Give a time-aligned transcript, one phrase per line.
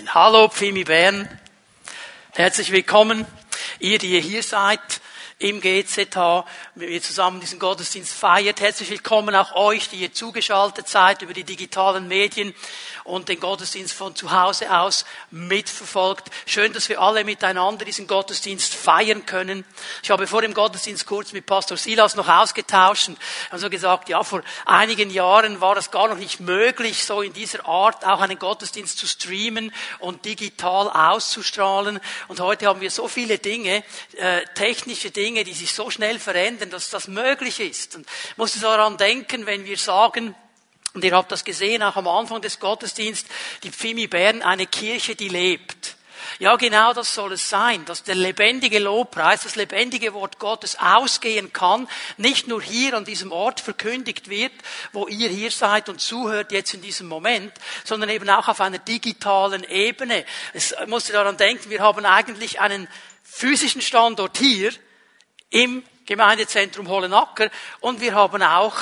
[0.00, 0.14] Amen.
[0.14, 1.28] Hallo Pfimi Bern.
[2.32, 3.26] Herzlich willkommen,
[3.80, 4.80] ihr, die ihr hier seid
[5.40, 8.60] im GZH, mir zusammen diesen Gottesdienst feiert.
[8.60, 12.54] Herzlich willkommen auch euch, die ihr zugeschaltet seid über die digitalen Medien
[13.04, 16.28] und den Gottesdienst von zu Hause aus mitverfolgt.
[16.44, 19.64] Schön, dass wir alle miteinander diesen Gottesdienst feiern können.
[20.02, 23.18] Ich habe vor dem Gottesdienst kurz mit Pastor Silas noch ausgetauscht und
[23.48, 27.66] also gesagt, ja, vor einigen Jahren war das gar noch nicht möglich, so in dieser
[27.66, 31.98] Art auch einen Gottesdienst zu streamen und digital auszustrahlen.
[32.28, 33.82] Und heute haben wir so viele Dinge,
[34.18, 37.96] äh, technische Dinge, die sich so schnell verändern, dass das möglich ist.
[37.96, 40.34] Und ich muss daran denken, wenn wir sagen,
[40.92, 43.30] und ihr habt das gesehen, auch am Anfang des Gottesdienstes,
[43.62, 45.96] die Pfimi Bern, eine Kirche, die lebt.
[46.38, 51.52] Ja, genau das soll es sein, dass der lebendige Lobpreis, das lebendige Wort Gottes ausgehen
[51.52, 54.52] kann, nicht nur hier an diesem Ort verkündigt wird,
[54.92, 57.52] wo ihr hier seid und zuhört jetzt in diesem Moment,
[57.84, 60.24] sondern eben auch auf einer digitalen Ebene.
[60.54, 62.88] Es muss daran denken, wir haben eigentlich einen
[63.22, 64.72] physischen Standort hier
[65.50, 68.76] im Gemeindezentrum Hollenacker und wir haben auch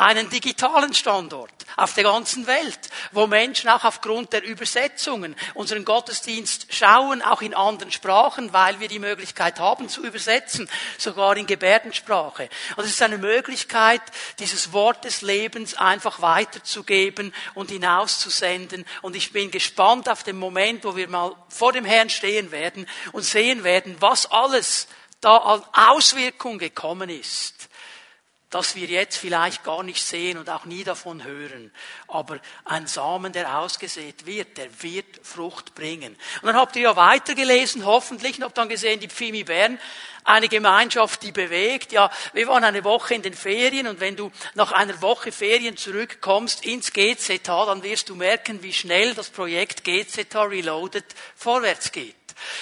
[0.00, 2.78] einen digitalen Standort auf der ganzen Welt,
[3.12, 8.88] wo Menschen auch aufgrund der Übersetzungen unseren Gottesdienst schauen, auch in anderen Sprachen, weil wir
[8.88, 12.48] die Möglichkeit haben zu übersetzen, sogar in Gebärdensprache.
[12.76, 14.00] Und es ist eine Möglichkeit,
[14.38, 18.86] dieses Wort des Lebens einfach weiterzugeben und hinauszusenden.
[19.02, 22.88] Und ich bin gespannt auf den Moment, wo wir mal vor dem Herrn stehen werden
[23.12, 24.88] und sehen werden, was alles
[25.20, 27.70] da an Auswirkung gekommen ist
[28.50, 31.70] das wir jetzt vielleicht gar nicht sehen und auch nie davon hören.
[32.08, 36.16] Aber ein Samen, der ausgesät wird, der wird Frucht bringen.
[36.42, 39.78] Und dann habt ihr ja weitergelesen, hoffentlich, und habt dann gesehen, die Pfimi Bern,
[40.24, 41.92] eine Gemeinschaft, die bewegt.
[41.92, 45.76] Ja, wir waren eine Woche in den Ferien und wenn du nach einer Woche Ferien
[45.76, 51.04] zurückkommst ins GZH, dann wirst du merken, wie schnell das Projekt GZH Reloaded
[51.36, 52.19] vorwärts geht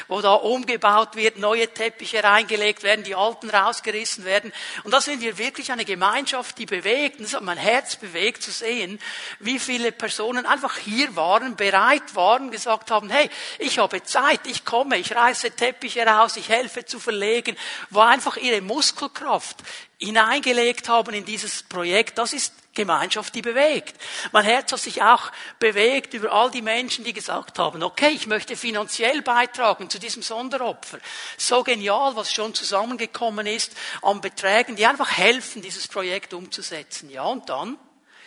[0.08, 4.52] wo da umgebaut wird, neue Teppiche reingelegt werden, die alten rausgerissen werden.
[4.84, 7.18] Und da sind wir wirklich eine Gemeinschaft, die bewegt.
[7.18, 8.98] Und das hat mein Herz bewegt zu sehen,
[9.40, 14.64] wie viele Personen einfach hier waren, bereit waren, gesagt haben, hey, ich habe Zeit, ich
[14.64, 17.56] komme, ich reiße Teppiche raus, ich helfe zu verlegen,
[17.90, 19.56] wo einfach ihre Muskelkraft
[19.98, 22.18] hineingelegt haben in dieses Projekt.
[22.18, 23.94] Das ist Gemeinschaft, die bewegt.
[24.30, 28.26] Mein Herz hat sich auch bewegt über all die Menschen, die gesagt haben, okay, ich
[28.26, 30.98] möchte finanziell beitragen zu diesem Sonderopfer.
[31.36, 33.72] So genial, was schon zusammengekommen ist
[34.02, 37.10] an Beträgen, die einfach helfen, dieses Projekt umzusetzen.
[37.10, 37.76] Ja, und dann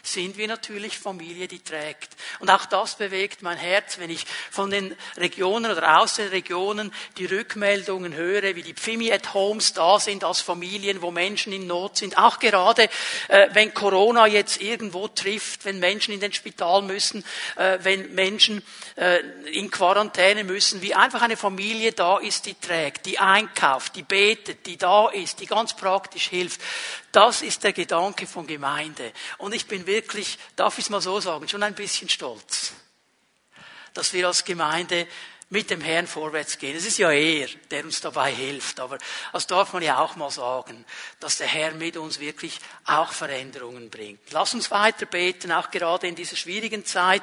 [0.03, 2.09] sind wir natürlich Familie, die trägt.
[2.39, 6.93] Und auch das bewegt mein Herz, wenn ich von den Regionen oder aus den Regionen
[7.17, 11.67] die Rückmeldungen höre, wie die Pfimi at Homes da sind als Familien, wo Menschen in
[11.67, 12.17] Not sind.
[12.17, 12.89] Auch gerade,
[13.27, 17.23] äh, wenn Corona jetzt irgendwo trifft, wenn Menschen in den Spital müssen,
[17.55, 18.63] äh, wenn Menschen
[18.95, 19.19] äh,
[19.51, 24.65] in Quarantäne müssen, wie einfach eine Familie da ist, die trägt, die einkauft, die betet,
[24.65, 26.61] die da ist, die ganz praktisch hilft.
[27.11, 29.11] Das ist der Gedanke von Gemeinde.
[29.37, 32.73] Und ich bin wirklich, darf ich es mal so sagen, schon ein bisschen stolz,
[33.93, 35.07] dass wir als Gemeinde
[35.51, 36.77] mit dem Herrn vorwärts gehen.
[36.77, 38.79] Es ist ja er, der uns dabei hilft.
[38.79, 38.97] Aber
[39.33, 40.85] das darf man ja auch mal sagen,
[41.19, 44.31] dass der Herr mit uns wirklich auch Veränderungen bringt.
[44.31, 47.21] Lass uns weiter beten, auch gerade in dieser schwierigen Zeit,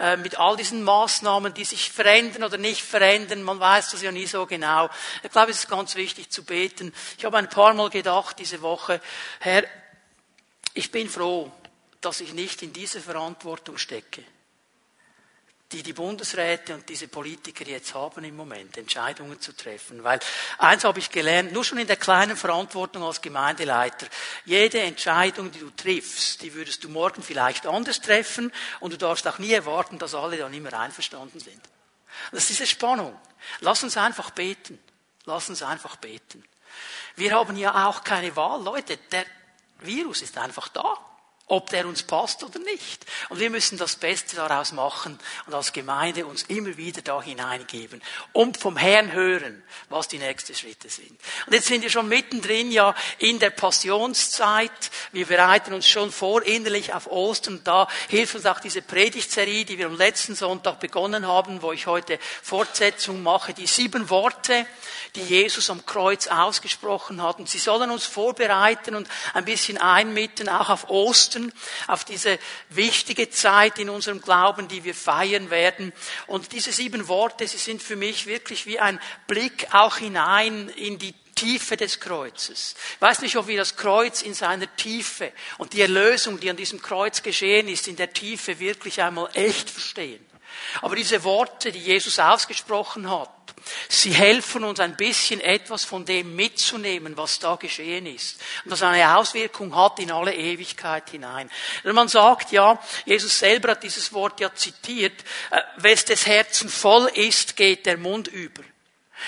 [0.00, 3.44] äh, mit all diesen Maßnahmen, die sich verändern oder nicht verändern.
[3.44, 4.90] Man weiß das ja nie so genau.
[5.22, 6.92] Ich glaube, es ist ganz wichtig zu beten.
[7.18, 9.00] Ich habe ein paar Mal gedacht diese Woche,
[9.38, 9.62] Herr,
[10.74, 11.52] ich bin froh,
[12.00, 14.24] dass ich nicht in diese Verantwortung stecke
[15.72, 20.02] die die Bundesräte und diese Politiker jetzt haben im Moment, Entscheidungen zu treffen.
[20.02, 20.18] Weil
[20.58, 24.06] eins habe ich gelernt, nur schon in der kleinen Verantwortung als Gemeindeleiter,
[24.44, 29.26] jede Entscheidung, die du triffst, die würdest du morgen vielleicht anders treffen und du darfst
[29.28, 31.60] auch nie erwarten, dass alle dann immer einverstanden sind.
[32.32, 33.18] Das ist diese Spannung.
[33.60, 34.78] Lass uns einfach beten.
[35.24, 36.44] Lass uns einfach beten.
[37.14, 38.96] Wir haben ja auch keine Wahl, Leute.
[39.12, 39.24] Der
[39.80, 40.98] Virus ist einfach da
[41.50, 43.04] ob der uns passt oder nicht.
[43.28, 48.00] Und wir müssen das Beste daraus machen und als Gemeinde uns immer wieder da hineingeben
[48.32, 51.10] und vom Herrn hören, was die nächsten Schritte sind.
[51.46, 54.70] Und jetzt sind wir schon mittendrin ja in der Passionszeit.
[55.10, 57.60] Wir bereiten uns schon vor innerlich auf Ostern.
[57.64, 61.88] Da hilft uns auch diese Predigtserie, die wir am letzten Sonntag begonnen haben, wo ich
[61.88, 63.54] heute Fortsetzung mache.
[63.54, 64.66] Die sieben Worte,
[65.16, 67.40] die Jesus am Kreuz ausgesprochen hat.
[67.40, 71.52] Und sie sollen uns vorbereiten und ein bisschen einmitten auch auf Ostern Pfingsten,
[71.86, 72.38] auf diese
[72.70, 75.92] wichtige Zeit in unserem Glauben, die wir feiern werden.
[76.26, 80.98] Und diese sieben Worte, sie sind für mich wirklich wie ein Blick auch hinein in
[80.98, 82.74] die Tiefe des Kreuzes.
[82.94, 86.56] Ich weiß nicht, ob wir das Kreuz in seiner Tiefe und die Erlösung, die an
[86.56, 90.24] diesem Kreuz geschehen ist, in der Tiefe wirklich einmal echt verstehen.
[90.82, 93.30] Aber diese Worte, die Jesus ausgesprochen hat,
[93.88, 98.40] sie helfen uns ein bisschen etwas von dem mitzunehmen, was da geschehen ist.
[98.64, 101.50] Und das eine Auswirkung hat in alle Ewigkeit hinein.
[101.82, 106.68] Wenn man sagt, ja, Jesus selber hat dieses Wort ja zitiert, äh, wes des Herzen
[106.68, 108.62] voll ist, geht der Mund über.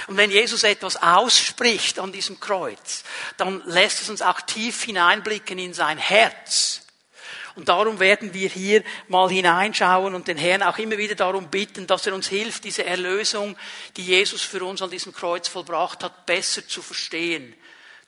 [0.06, 3.04] Und wenn Jesus etwas ausspricht an diesem Kreuz,
[3.36, 6.86] dann lässt es uns auch tief hineinblicken in sein Herz.
[7.54, 11.86] Und darum werden wir hier mal hineinschauen und den Herrn auch immer wieder darum bitten,
[11.86, 13.56] dass er uns hilft, diese Erlösung,
[13.96, 17.54] die Jesus für uns an diesem Kreuz vollbracht hat, besser zu verstehen,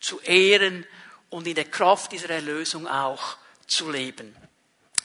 [0.00, 0.86] zu ehren
[1.30, 3.36] und in der Kraft dieser Erlösung auch
[3.66, 4.34] zu leben.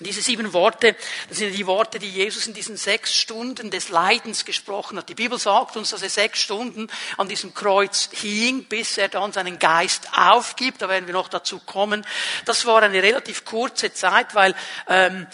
[0.01, 0.95] Diese sieben Worte,
[1.27, 5.09] das sind die Worte, die Jesus in diesen sechs Stunden des Leidens gesprochen hat.
[5.09, 6.87] Die Bibel sagt uns, dass er sechs Stunden
[7.17, 10.81] an diesem Kreuz hing, bis er dann seinen Geist aufgibt.
[10.81, 12.05] Da werden wir noch dazu kommen.
[12.45, 14.55] Das war eine relativ kurze Zeit, weil
[14.87, 15.27] ähm,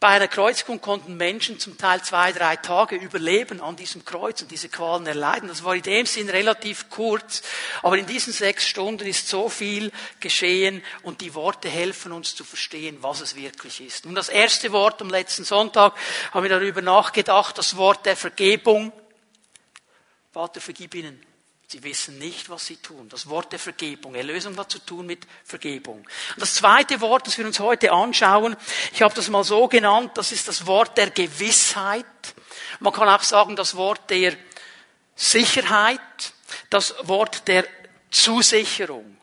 [0.00, 4.50] bei einer Kreuzigung konnten Menschen zum Teil zwei, drei Tage überleben an diesem Kreuz und
[4.50, 5.50] diese Qualen erleiden.
[5.50, 7.42] Das war in dem Sinn relativ kurz.
[7.82, 12.44] Aber in diesen sechs Stunden ist so viel geschehen und die Worte helfen uns zu
[12.44, 14.06] verstehen, was es wirklich ist.
[14.06, 15.92] Und das erste Wort am letzten Sonntag
[16.32, 18.94] haben wir darüber nachgedacht, das Wort der Vergebung.
[20.32, 21.29] Vater, vergib ihnen
[21.70, 23.08] Sie wissen nicht, was sie tun.
[23.08, 24.16] Das Wort der Vergebung.
[24.16, 25.98] Erlösung hat zu tun mit Vergebung.
[25.98, 28.56] Und das zweite Wort, das wir uns heute anschauen,
[28.92, 32.04] ich habe das mal so genannt, das ist das Wort der Gewissheit.
[32.80, 34.36] Man kann auch sagen, das Wort der
[35.14, 36.00] Sicherheit,
[36.70, 37.64] das Wort der
[38.10, 39.19] Zusicherung.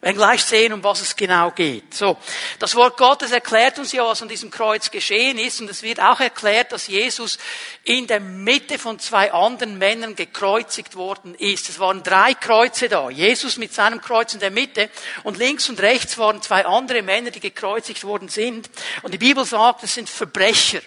[0.00, 1.92] Wir werden gleich sehen, um was es genau geht.
[1.92, 2.16] So.
[2.60, 5.60] Das Wort Gottes erklärt uns ja, was an diesem Kreuz geschehen ist.
[5.60, 7.36] Und es wird auch erklärt, dass Jesus
[7.82, 11.68] in der Mitte von zwei anderen Männern gekreuzigt worden ist.
[11.68, 13.10] Es waren drei Kreuze da.
[13.10, 14.88] Jesus mit seinem Kreuz in der Mitte.
[15.24, 18.70] Und links und rechts waren zwei andere Männer, die gekreuzigt worden sind.
[19.02, 20.80] Und die Bibel sagt, es sind Verbrecher.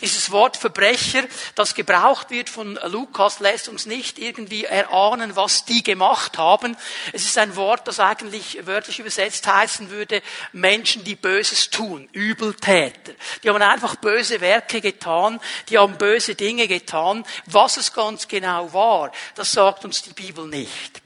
[0.00, 1.24] Dieses Wort Verbrecher,
[1.54, 6.76] das gebraucht wird von Lukas, lässt uns nicht irgendwie erahnen, was die gemacht haben.
[7.12, 13.12] Es ist ein Wort, das eigentlich wörtlich übersetzt heißen würde, Menschen, die Böses tun, Übeltäter.
[13.42, 17.24] Die haben einfach böse Werke getan, die haben böse Dinge getan.
[17.46, 21.02] Was es ganz genau war, das sagt uns die Bibel nicht.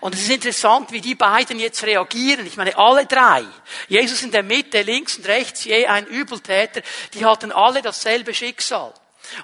[0.00, 2.46] Und es ist interessant, wie die beiden jetzt reagieren.
[2.46, 3.44] Ich meine, alle drei,
[3.88, 6.82] Jesus in der Mitte, links und rechts, je ein Übeltäter,
[7.14, 8.94] die hatten alle dasselbe Schicksal.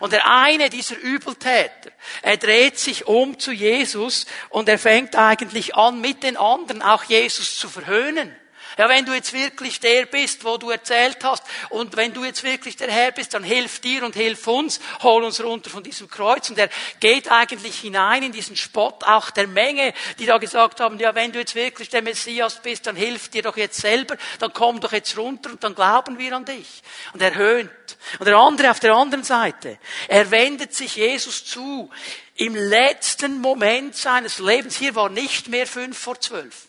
[0.00, 1.90] Und der eine dieser Übeltäter,
[2.22, 7.04] er dreht sich um zu Jesus und er fängt eigentlich an, mit den anderen auch
[7.04, 8.34] Jesus zu verhöhnen.
[8.76, 12.42] Ja, wenn du jetzt wirklich der bist, wo du erzählt hast, und wenn du jetzt
[12.42, 16.08] wirklich der Herr bist, dann hilf dir und hilf uns, hol uns runter von diesem
[16.08, 16.50] Kreuz.
[16.50, 16.68] Und er
[17.00, 21.32] geht eigentlich hinein in diesen Spott auch der Menge, die da gesagt haben, ja, wenn
[21.32, 24.92] du jetzt wirklich der Messias bist, dann hilf dir doch jetzt selber, dann komm doch
[24.92, 26.82] jetzt runter und dann glauben wir an dich.
[27.12, 27.70] Und er höhnt.
[28.18, 29.78] Und der andere auf der anderen Seite,
[30.08, 31.90] er wendet sich Jesus zu
[32.36, 34.76] im letzten Moment seines Lebens.
[34.76, 36.68] Hier war nicht mehr fünf vor zwölf.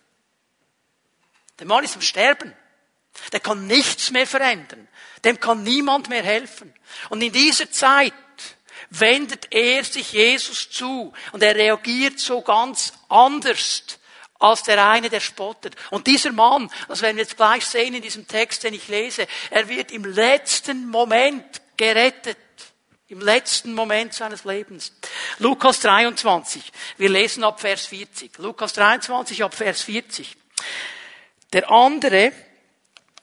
[1.60, 2.54] Der Mann ist am Sterben.
[3.32, 4.88] Der kann nichts mehr verändern.
[5.24, 6.74] Dem kann niemand mehr helfen.
[7.10, 8.14] Und in dieser Zeit
[8.90, 14.00] wendet er sich Jesus zu und er reagiert so ganz anders
[14.38, 15.76] als der eine, der spottet.
[15.92, 19.28] Und dieser Mann, das werden wir jetzt gleich sehen in diesem Text, den ich lese,
[19.50, 22.38] er wird im letzten Moment gerettet.
[23.08, 24.92] Im letzten Moment seines Lebens.
[25.38, 26.72] Lukas 23.
[26.98, 28.40] Wir lesen ab Vers 40.
[28.40, 30.36] Lukas 23 ab Vers 40.
[31.56, 32.34] Der andere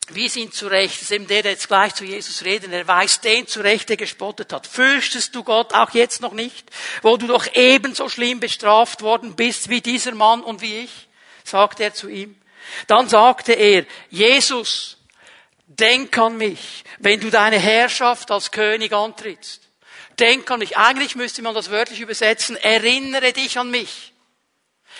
[0.08, 1.02] wies ihn zurecht.
[1.02, 2.72] Ist eben der, der jetzt gleich zu Jesus redet.
[2.72, 4.66] Er weist den zurecht, der gespottet hat.
[4.66, 6.70] Fürchtest du Gott auch jetzt noch nicht,
[7.02, 11.08] wo du doch ebenso schlimm bestraft worden bist wie dieser Mann und wie ich?
[11.44, 12.34] sagte er zu ihm.
[12.86, 14.96] Dann sagte er, Jesus,
[15.66, 19.60] denk an mich, wenn du deine Herrschaft als König antrittst.
[20.18, 20.78] Denk an mich.
[20.78, 22.56] Eigentlich müsste man das wörtlich übersetzen.
[22.56, 24.11] Erinnere dich an mich.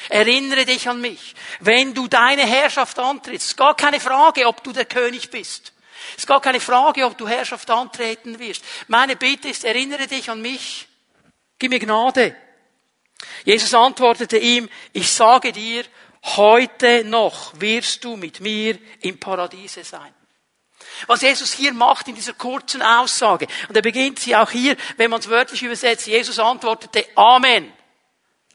[0.09, 1.35] Erinnere dich an mich.
[1.61, 5.73] Wenn du deine Herrschaft antrittst, ist gar keine Frage, ob du der König bist.
[6.17, 8.65] Ist gar keine Frage, ob du Herrschaft antreten wirst.
[8.89, 10.89] Meine Bitte ist, erinnere dich an mich.
[11.59, 12.35] Gib mir Gnade.
[13.45, 15.85] Jesus antwortete ihm, ich sage dir,
[16.25, 20.13] heute noch wirst du mit mir im Paradiese sein.
[21.07, 25.11] Was Jesus hier macht in dieser kurzen Aussage, und er beginnt sie auch hier, wenn
[25.11, 27.73] man es wörtlich übersetzt, Jesus antwortete Amen.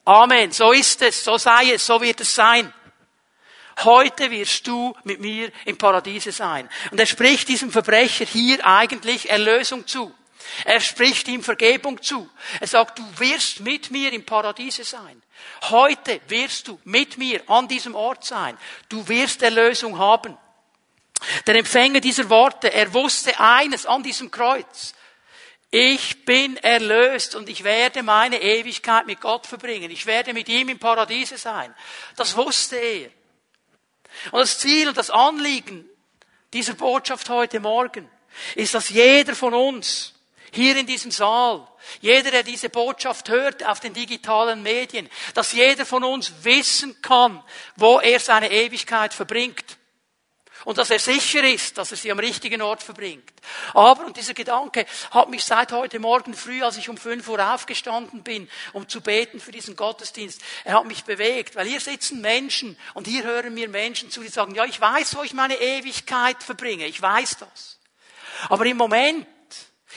[0.08, 0.54] Amen.
[0.54, 2.74] So ist es, so sei es, so wird es sein.
[3.84, 6.70] Heute wirst du mit mir im Paradiese sein.
[6.92, 10.16] Und er spricht diesem Verbrecher hier eigentlich Erlösung zu.
[10.64, 12.30] Er spricht ihm Vergebung zu.
[12.62, 15.22] Er sagt, du wirst mit mir im Paradiese sein.
[15.64, 18.58] Heute wirst du mit mir an diesem Ort sein.
[18.88, 20.38] Du wirst Erlösung haben.
[21.46, 24.94] Der Empfänger dieser Worte, er wusste eines an diesem Kreuz.
[25.70, 29.92] Ich bin erlöst und ich werde meine Ewigkeit mit Gott verbringen.
[29.92, 31.76] Ich werde mit ihm im Paradiese sein.
[32.16, 33.10] Das wusste er.
[34.32, 35.88] Und das Ziel und das Anliegen
[36.54, 38.10] dieser Botschaft heute Morgen
[38.56, 40.14] ist, dass jeder von uns
[40.52, 41.68] hier in diesem Saal,
[42.00, 47.44] jeder, der diese Botschaft hört auf den digitalen Medien, dass jeder von uns wissen kann,
[47.76, 49.77] wo er seine Ewigkeit verbringt
[50.68, 53.32] und dass er sicher ist, dass er sie am richtigen Ort verbringt.
[53.74, 57.54] Aber, und dieser Gedanke hat mich seit heute Morgen früh, als ich um 5 Uhr
[57.54, 62.20] aufgestanden bin, um zu beten für diesen Gottesdienst, er hat mich bewegt, weil hier sitzen
[62.20, 65.56] Menschen und hier hören mir Menschen zu, die sagen, ja, ich weiß, wo ich meine
[65.56, 67.80] Ewigkeit verbringe, ich weiß das.
[68.50, 69.26] Aber im Moment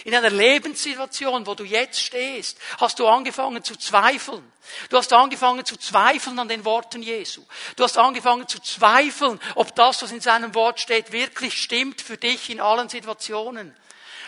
[0.04, 4.50] in einer Lebenssituation, wo du jetzt stehst, hast du angefangen zu zweifeln.
[4.88, 7.45] Du hast angefangen zu zweifeln an den Worten Jesu.
[7.76, 12.16] Du hast angefangen zu zweifeln, ob das, was in seinem Wort steht, wirklich stimmt für
[12.16, 13.76] dich in allen Situationen.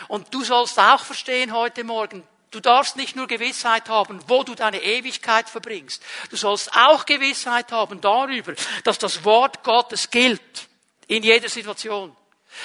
[0.07, 4.53] Und du sollst auch verstehen heute Morgen, Du darfst nicht nur Gewissheit haben, wo du
[4.53, 6.03] deine Ewigkeit verbringst.
[6.29, 8.53] Du sollst auch Gewissheit haben darüber,
[8.83, 10.69] dass das Wort Gottes gilt
[11.07, 12.15] in jeder Situation.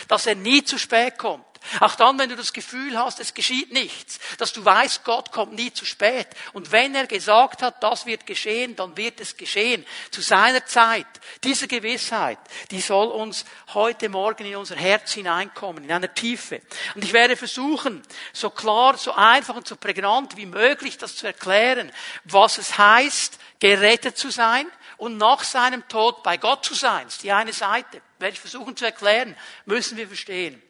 [0.06, 1.46] Dass er nie zu spät kommt.
[1.80, 5.54] Auch dann, wenn du das Gefühl hast, es geschieht nichts, dass du weißt, Gott kommt
[5.54, 6.28] nie zu spät.
[6.52, 9.84] Und wenn er gesagt hat, das wird geschehen, dann wird es geschehen.
[10.10, 11.06] Zu seiner Zeit.
[11.44, 12.38] Diese Gewissheit,
[12.70, 13.44] die soll uns
[13.75, 16.62] heute Morgen in unser Herz hineinkommen, in einer Tiefe.
[16.94, 21.26] Und ich werde versuchen, so klar, so einfach und so prägnant wie möglich das zu
[21.26, 21.92] erklären,
[22.25, 27.04] was es heißt, gerettet zu sein und nach seinem Tod bei Gott zu sein.
[27.04, 28.02] Das ist die eine Seite.
[28.18, 30.62] Werde ich versuchen zu erklären, müssen wir verstehen.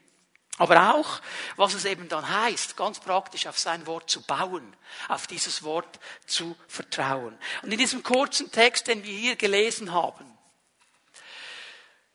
[0.58, 1.20] Aber auch,
[1.56, 4.76] was es eben dann heißt, ganz praktisch auf sein Wort zu bauen,
[5.08, 7.38] auf dieses Wort zu vertrauen.
[7.62, 10.38] Und in diesem kurzen Text, den wir hier gelesen haben,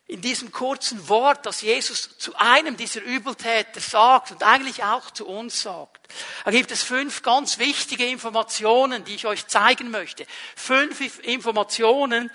[0.06, 5.26] in diesem kurzen Wort, das Jesus zu einem dieser Übeltäter sagt und eigentlich auch zu
[5.26, 6.12] uns sagt,
[6.44, 10.26] da gibt es fünf ganz wichtige Informationen, die ich euch zeigen möchte.
[10.56, 12.30] Fünf Informationen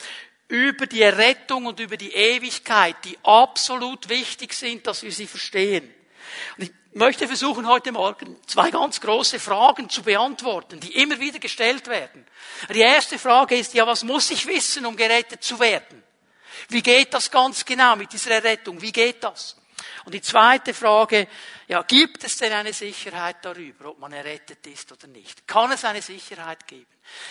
[0.48, 5.94] über die Errettung und über die Ewigkeit, die absolut wichtig sind, dass wir sie verstehen.
[6.58, 11.40] Und ich möchte versuchen, heute Morgen zwei ganz große Fragen zu beantworten, die immer wieder
[11.40, 12.26] gestellt werden.
[12.74, 16.04] Die erste Frage ist, ja, was muss ich wissen, um gerettet zu werden?
[16.70, 18.82] Wie geht das ganz genau mit dieser Errettung?
[18.82, 19.59] Wie geht das?
[20.06, 21.28] Und die zweite Frage,
[21.68, 25.48] ja, gibt es denn eine Sicherheit darüber, ob man errettet ist oder nicht?
[25.48, 26.88] Kann es eine Sicherheit geben?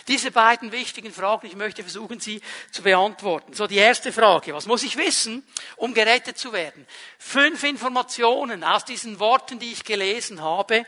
[0.07, 2.41] Diese beiden wichtigen Fragen, ich möchte versuchen, sie
[2.71, 3.53] zu beantworten.
[3.53, 6.87] So, die erste Frage, was muss ich wissen, um gerettet zu werden?
[7.19, 10.85] Fünf Informationen aus diesen Worten, die ich gelesen habe,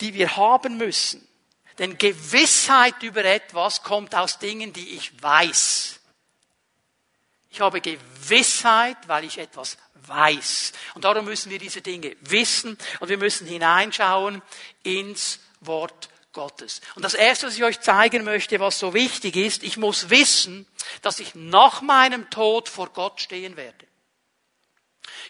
[0.00, 1.26] die wir haben müssen.
[1.78, 5.95] Denn Gewissheit über etwas kommt aus Dingen, die ich weiß.
[7.56, 10.72] Ich habe Gewissheit, weil ich etwas weiß.
[10.94, 14.42] Und darum müssen wir diese Dinge wissen und wir müssen hineinschauen
[14.82, 16.82] ins Wort Gottes.
[16.96, 20.66] Und das Erste, was ich euch zeigen möchte, was so wichtig ist, ich muss wissen,
[21.00, 23.86] dass ich nach meinem Tod vor Gott stehen werde.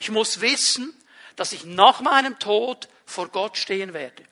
[0.01, 1.01] Ich muss wissen,
[1.37, 4.25] dass ich nach meinem Tod vor Gott stehen werde.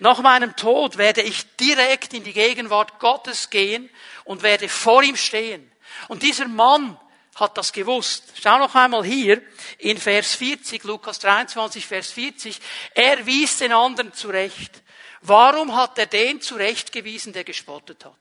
[0.00, 3.88] Nach meinem Tod werde ich direkt in die Gegenwart Gottes gehen
[4.24, 5.70] und werde vor ihm stehen.
[6.08, 6.98] Und dieser Mann
[7.40, 8.24] hat das gewusst.
[8.40, 9.42] Schau noch einmal hier
[9.78, 12.60] in Vers 40, Lukas 23, Vers 40.
[12.94, 14.82] Er wies den anderen zurecht.
[15.22, 18.14] Warum hat er den zurechtgewiesen, der gespottet hat?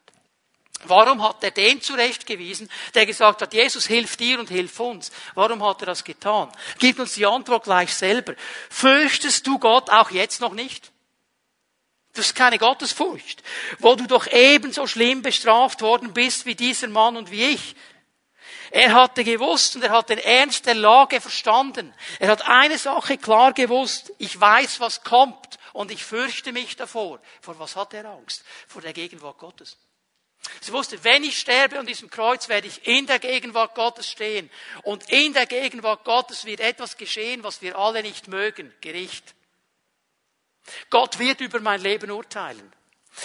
[0.84, 5.12] Warum hat er den zurechtgewiesen, der gesagt hat, Jesus hilf dir und hilf uns?
[5.34, 6.52] Warum hat er das getan?
[6.78, 8.36] Gib uns die Antwort gleich selber.
[8.70, 10.92] Fürchtest du Gott auch jetzt noch nicht?
[12.14, 13.44] Das ist keine Gottesfurcht,
[13.80, 17.76] wo du doch ebenso schlimm bestraft worden bist wie dieser Mann und wie ich.
[18.72, 21.94] Er hatte gewusst und er hat den Ernst der Lage verstanden.
[22.20, 24.12] Er hat eine Sache klar gewusst.
[24.18, 27.20] Ich weiß, was kommt und ich fürchte mich davor.
[27.42, 28.44] Vor was hat er Angst?
[28.68, 29.78] Vor der Gegenwart Gottes.
[30.62, 34.50] Sie wusste, wenn ich sterbe an diesem Kreuz, werde ich in der Gegenwart Gottes stehen.
[34.84, 38.74] Und in der Gegenwart Gottes wird etwas geschehen, was wir alle nicht mögen.
[38.82, 39.36] Gericht.
[40.90, 42.74] Gott wird über mein Leben urteilen.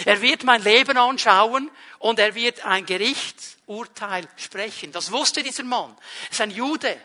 [0.05, 2.87] Er wird mein Leben anschauen und er wird ein
[3.73, 4.93] Gerichtsurteil sprechen.
[4.93, 5.97] Das wusste dieser Mann.
[6.26, 6.97] Er ist ein Jude.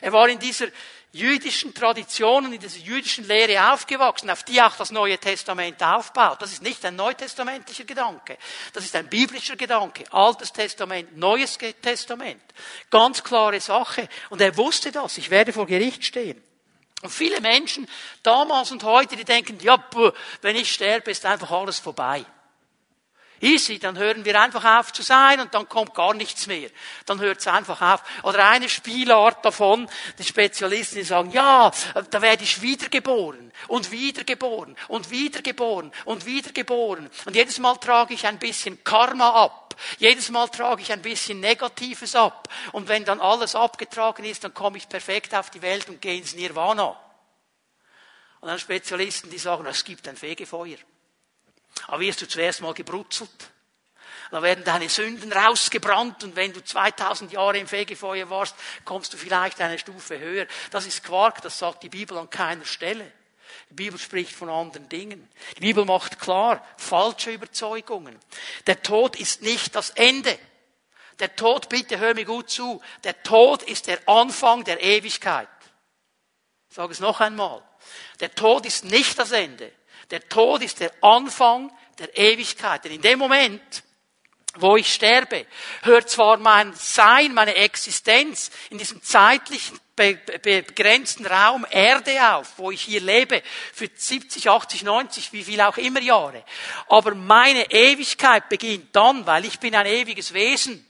[0.00, 0.66] Er war in dieser
[1.12, 6.42] jüdischen Tradition und in dieser jüdischen Lehre aufgewachsen, auf die auch das Neue Testament aufbaut.
[6.42, 8.36] Das ist nicht ein neutestamentlicher Gedanke.
[8.74, 10.04] Das ist ein biblischer Gedanke.
[10.12, 12.42] Altes Testament, Neues Testament.
[12.90, 14.08] Ganz klare Sache.
[14.28, 15.16] Und er wusste das.
[15.16, 16.42] Ich werde vor Gericht stehen.
[17.02, 17.88] Und viele Menschen
[18.22, 19.82] damals und heute, die denken, ja,
[20.42, 22.26] wenn ich sterbe, ist einfach alles vorbei.
[23.40, 26.70] Easy, dann hören wir einfach auf zu sein und dann kommt gar nichts mehr.
[27.04, 28.02] Dann hört es einfach auf.
[28.22, 29.88] Oder eine Spielart davon,
[30.18, 31.70] die Spezialisten, die sagen, ja,
[32.10, 37.10] da werde ich wiedergeboren und wiedergeboren und wiedergeboren und wiedergeboren.
[37.26, 39.76] Und jedes Mal trage ich ein bisschen Karma ab.
[39.98, 42.48] Jedes Mal trage ich ein bisschen Negatives ab.
[42.72, 46.16] Und wenn dann alles abgetragen ist, dann komme ich perfekt auf die Welt und gehe
[46.16, 46.98] ins Nirvana.
[48.40, 50.78] Und dann Spezialisten, die sagen, es gibt ein Fegefeuer.
[51.86, 53.30] Aber wirst du zuerst mal gebrutzelt.
[54.30, 59.16] Da werden deine Sünden rausgebrannt und wenn du 2000 Jahre im Fegefeuer warst, kommst du
[59.16, 60.46] vielleicht eine Stufe höher.
[60.70, 63.12] Das ist Quark, das sagt die Bibel an keiner Stelle.
[63.70, 65.28] Die Bibel spricht von anderen Dingen.
[65.56, 68.18] Die Bibel macht klar, falsche Überzeugungen.
[68.66, 70.36] Der Tod ist nicht das Ende.
[71.18, 75.48] Der Tod, bitte hör mir gut zu, der Tod ist der Anfang der Ewigkeit.
[76.68, 77.62] Ich sage es noch einmal.
[78.20, 79.72] Der Tod ist nicht das Ende.
[80.10, 82.84] Der Tod ist der Anfang der Ewigkeit.
[82.84, 83.82] Denn in dem Moment,
[84.56, 85.46] wo ich sterbe,
[85.82, 92.82] hört zwar mein Sein, meine Existenz in diesem zeitlichen begrenzten Raum Erde auf, wo ich
[92.82, 96.44] hier lebe, für 70, 80, 90, wie viel auch immer Jahre.
[96.88, 100.86] Aber meine Ewigkeit beginnt dann, weil ich bin ein ewiges Wesen.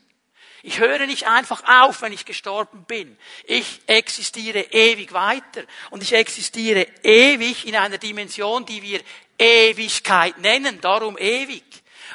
[0.63, 3.17] Ich höre nicht einfach auf, wenn ich gestorben bin.
[3.45, 5.63] Ich existiere ewig weiter.
[5.91, 9.01] Und ich existiere ewig in einer Dimension, die wir
[9.37, 10.81] Ewigkeit nennen.
[10.81, 11.63] Darum ewig.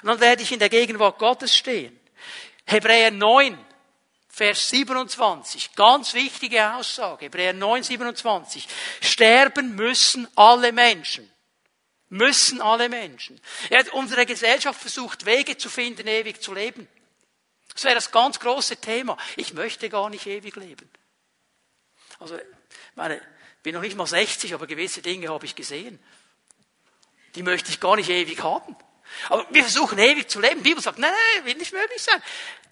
[0.02, 1.98] Und dann werde ich in der Gegenwart Gottes stehen.
[2.66, 3.58] Hebräer 9,
[4.28, 5.74] Vers 27.
[5.74, 7.26] Ganz wichtige Aussage.
[7.26, 8.66] Hebräer 9, 27.
[9.00, 11.30] Sterben müssen alle Menschen.
[12.08, 13.40] Müssen alle Menschen.
[13.70, 16.88] Ja, unsere Gesellschaft versucht Wege zu finden, ewig zu leben.
[17.74, 19.16] Das wäre das ganz große Thema.
[19.36, 20.90] Ich möchte gar nicht ewig leben.
[22.18, 22.38] Also,
[22.94, 23.20] meine,
[23.62, 25.98] bin noch nicht mal 60, aber gewisse Dinge habe ich gesehen.
[27.34, 28.76] Die möchte ich gar nicht ewig haben.
[29.28, 30.62] Aber wir versuchen ewig zu leben.
[30.62, 32.22] Die Bibel sagt, nein, nein, will nicht möglich sein.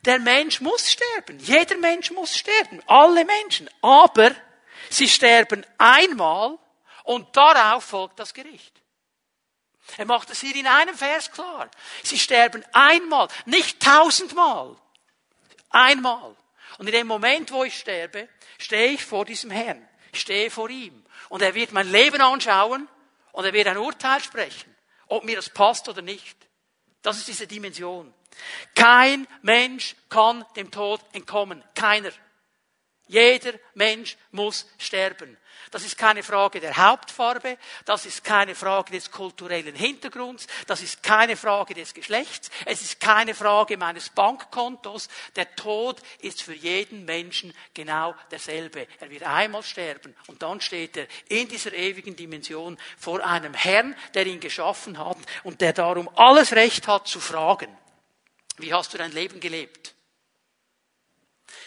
[0.04, 1.38] Der Mensch muss sterben.
[1.38, 2.82] Jeder Mensch muss sterben.
[2.86, 3.68] Alle Menschen.
[3.82, 4.34] Aber
[4.88, 6.58] sie sterben einmal
[7.04, 8.80] und darauf folgt das Gericht.
[9.96, 11.70] Er macht es hier in einem Vers klar.
[12.02, 14.76] Sie sterben einmal, nicht tausendmal.
[15.70, 16.36] Einmal.
[16.78, 18.28] Und in dem Moment, wo ich sterbe,
[18.58, 19.88] stehe ich vor diesem Herrn.
[20.12, 21.04] Ich stehe vor ihm.
[21.28, 22.88] Und er wird mein Leben anschauen
[23.32, 24.74] und er wird ein Urteil sprechen,
[25.06, 26.36] ob mir das passt oder nicht.
[27.02, 28.12] Das ist diese Dimension.
[28.74, 31.64] Kein Mensch kann dem Tod entkommen.
[31.74, 32.12] Keiner.
[33.06, 35.36] Jeder Mensch muss sterben.
[35.70, 41.00] Das ist keine Frage der Hauptfarbe, das ist keine Frage des kulturellen Hintergrunds, das ist
[41.00, 45.08] keine Frage des Geschlechts, es ist keine Frage meines Bankkontos.
[45.36, 48.88] Der Tod ist für jeden Menschen genau derselbe.
[48.98, 53.94] Er wird einmal sterben und dann steht er in dieser ewigen Dimension vor einem Herrn,
[54.14, 57.68] der ihn geschaffen hat und der darum alles Recht hat zu fragen.
[58.58, 59.94] Wie hast du dein Leben gelebt?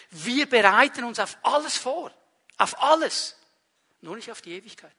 [0.09, 2.11] Wir bereiten uns auf alles vor.
[2.57, 3.35] Auf alles.
[4.03, 4.91] Nur nicht auf die Ewigkeit.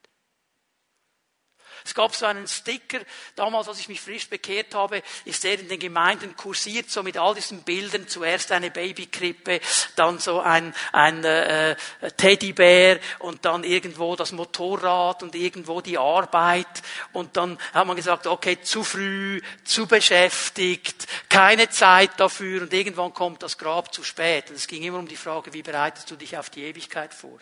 [1.84, 3.00] Es gab so einen Sticker,
[3.36, 7.18] damals, als ich mich frisch bekehrt habe, ist der in den Gemeinden kursiert, so mit
[7.18, 8.08] all diesen Bildern.
[8.08, 9.60] Zuerst eine Babykrippe,
[9.94, 11.76] dann so ein, ein äh,
[12.16, 16.82] Teddybär und dann irgendwo das Motorrad und irgendwo die Arbeit.
[17.12, 23.12] Und dann hat man gesagt, okay, zu früh, zu beschäftigt, keine Zeit dafür und irgendwann
[23.12, 24.48] kommt das Grab zu spät.
[24.48, 27.38] Und es ging immer um die Frage, wie bereitest du dich auf die Ewigkeit vor?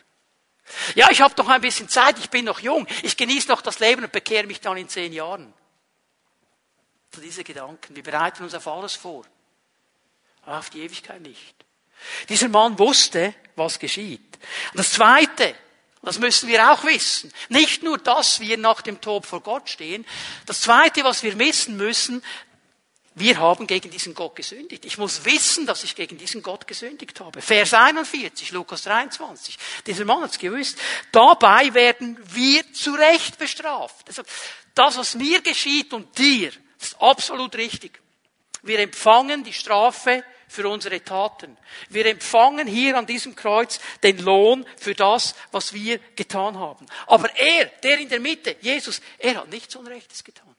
[0.94, 3.78] Ja, ich habe doch ein bisschen Zeit, ich bin noch jung, ich genieße noch das
[3.78, 5.52] Leben und bekehre mich dann in zehn Jahren.
[7.14, 9.24] So diese Gedanken, wir bereiten uns auf alles vor,
[10.42, 11.54] aber auf die Ewigkeit nicht.
[12.28, 14.38] Dieser Mann wusste, was geschieht.
[14.72, 15.54] Und das Zweite,
[16.02, 20.04] das müssen wir auch wissen, nicht nur, dass wir nach dem Tod vor Gott stehen,
[20.46, 22.24] das Zweite, was wir wissen müssen,
[23.14, 24.84] wir haben gegen diesen Gott gesündigt.
[24.84, 27.42] Ich muss wissen, dass ich gegen diesen Gott gesündigt habe.
[27.42, 29.58] Vers 41, Lukas 23.
[29.86, 30.78] Dieser Mann hat's gewusst.
[31.10, 34.06] Dabei werden wir zu Recht bestraft.
[34.74, 38.00] Das, was mir geschieht und dir, ist absolut richtig.
[38.62, 41.56] Wir empfangen die Strafe für unsere Taten.
[41.88, 46.86] Wir empfangen hier an diesem Kreuz den Lohn für das, was wir getan haben.
[47.06, 50.51] Aber er, der in der Mitte, Jesus, er hat nichts Unrechtes getan.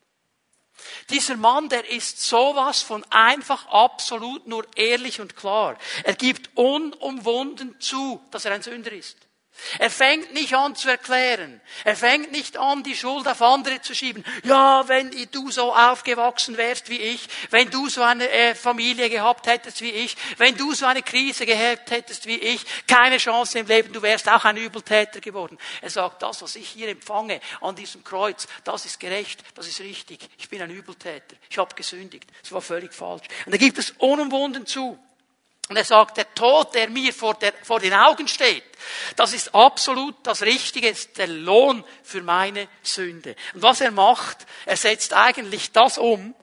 [1.09, 5.77] Dieser Mann, der ist sowas von einfach absolut nur ehrlich und klar.
[6.03, 9.17] Er gibt unumwunden zu, dass er ein Sünder ist.
[9.79, 11.61] Er fängt nicht an zu erklären.
[11.83, 14.25] Er fängt nicht an, die Schuld auf andere zu schieben.
[14.43, 19.47] Ja, wenn du so aufgewachsen wärst wie ich, wenn du so eine äh, Familie gehabt
[19.47, 23.67] hättest wie ich, wenn du so eine Krise gehabt hättest wie ich, keine Chance im
[23.67, 25.57] Leben, du wärst auch ein Übeltäter geworden.
[25.81, 29.79] Er sagt, das, was ich hier empfange an diesem Kreuz, das ist gerecht, das ist
[29.79, 30.19] richtig.
[30.37, 31.35] Ich bin ein Übeltäter.
[31.49, 32.29] Ich habe gesündigt.
[32.41, 33.27] Das war völlig falsch.
[33.45, 34.99] Und da gibt es unumwunden zu.
[35.69, 38.65] Und er sagt, der Tod, der mir vor, der, vor den Augen steht,
[39.15, 43.35] das ist absolut das Richtige, ist der Lohn für meine Sünde.
[43.53, 46.35] Und was er macht, er setzt eigentlich das um,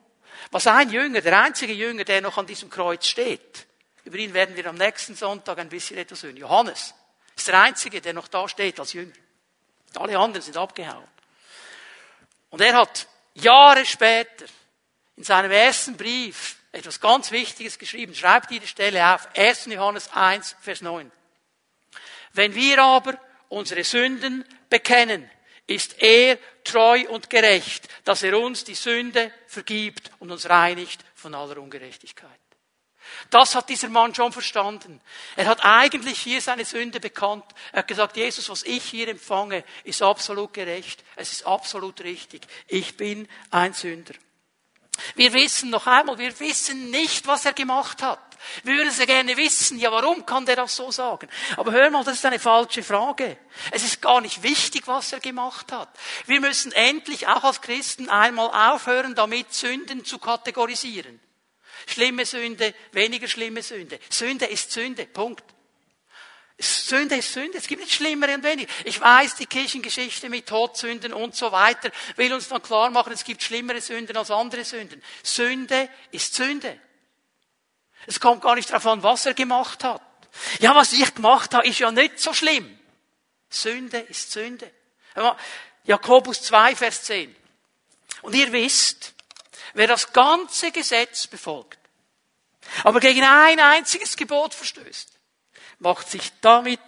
[0.49, 3.67] was ein Jünger, der einzige Jünger, der noch an diesem Kreuz steht,
[4.03, 6.37] über ihn werden wir am nächsten Sonntag ein bisschen etwas hören.
[6.37, 6.95] Johannes
[7.35, 9.13] ist der einzige, der noch da steht als Jünger.
[9.95, 11.07] Alle anderen sind abgehauen.
[12.49, 14.45] Und er hat Jahre später
[15.15, 18.15] in seinem ersten Brief etwas ganz Wichtiges geschrieben.
[18.15, 19.27] Schreibt die Stelle auf.
[19.35, 19.65] 1.
[19.65, 21.11] Johannes 1, Vers 9.
[22.33, 23.17] Wenn wir aber
[23.49, 25.29] unsere Sünden bekennen,
[25.67, 31.35] ist er treu und gerecht, dass er uns die Sünde vergibt und uns reinigt von
[31.35, 32.29] aller Ungerechtigkeit.
[33.29, 35.01] Das hat dieser Mann schon verstanden.
[35.35, 37.45] Er hat eigentlich hier seine Sünde bekannt.
[37.71, 41.03] Er hat gesagt, Jesus, was ich hier empfange, ist absolut gerecht.
[41.15, 42.41] Es ist absolut richtig.
[42.67, 44.13] Ich bin ein Sünder.
[45.15, 48.19] Wir wissen noch einmal, wir wissen nicht, was er gemacht hat.
[48.63, 51.29] Wir würden sehr gerne wissen, ja, warum kann der das so sagen?
[51.57, 53.37] Aber hör mal, das ist eine falsche Frage.
[53.71, 55.89] Es ist gar nicht wichtig, was er gemacht hat.
[56.25, 61.19] Wir müssen endlich auch als Christen einmal aufhören, damit Sünden zu kategorisieren.
[61.87, 63.99] Schlimme Sünde, weniger schlimme Sünde.
[64.09, 65.05] Sünde ist Sünde.
[65.05, 65.43] Punkt.
[66.61, 67.57] Sünde ist Sünde.
[67.57, 68.71] Es gibt nicht schlimmere und weniger.
[68.85, 73.23] Ich weiß, die Kirchengeschichte mit Todsünden und so weiter will uns dann klar machen, es
[73.23, 75.01] gibt schlimmere Sünden als andere Sünden.
[75.23, 76.79] Sünde ist Sünde.
[78.07, 80.01] Es kommt gar nicht darauf an, was er gemacht hat.
[80.59, 82.79] Ja, was ich gemacht habe, ist ja nicht so schlimm.
[83.49, 84.71] Sünde ist Sünde.
[85.83, 87.35] Jakobus 2, Vers 10.
[88.21, 89.13] Und ihr wisst,
[89.73, 91.79] wer das ganze Gesetz befolgt,
[92.83, 95.09] aber gegen ein einziges Gebot verstößt,
[95.81, 96.79] macht sich damit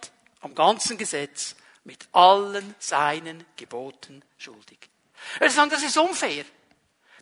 [0.42, 4.80] am ganzen Gesetz mit allen seinen Geboten schuldig.
[5.40, 6.46] Er sagt, das ist unfair.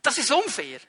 [0.03, 0.79] Das ist unfair.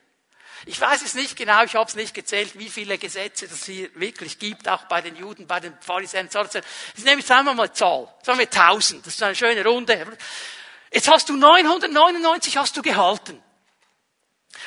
[0.65, 3.89] Ich weiß es nicht genau, ich habe es nicht gezählt, wie viele Gesetze es hier
[3.95, 6.29] wirklich gibt, auch bei den Juden, bei den Pharisäern.
[6.95, 8.13] Ich nehme jetzt einmal mal Zahl.
[8.21, 9.05] Sagen wir 1000.
[9.05, 10.17] Das ist eine schöne Runde.
[10.91, 13.41] Jetzt hast du 999 hast du gehalten.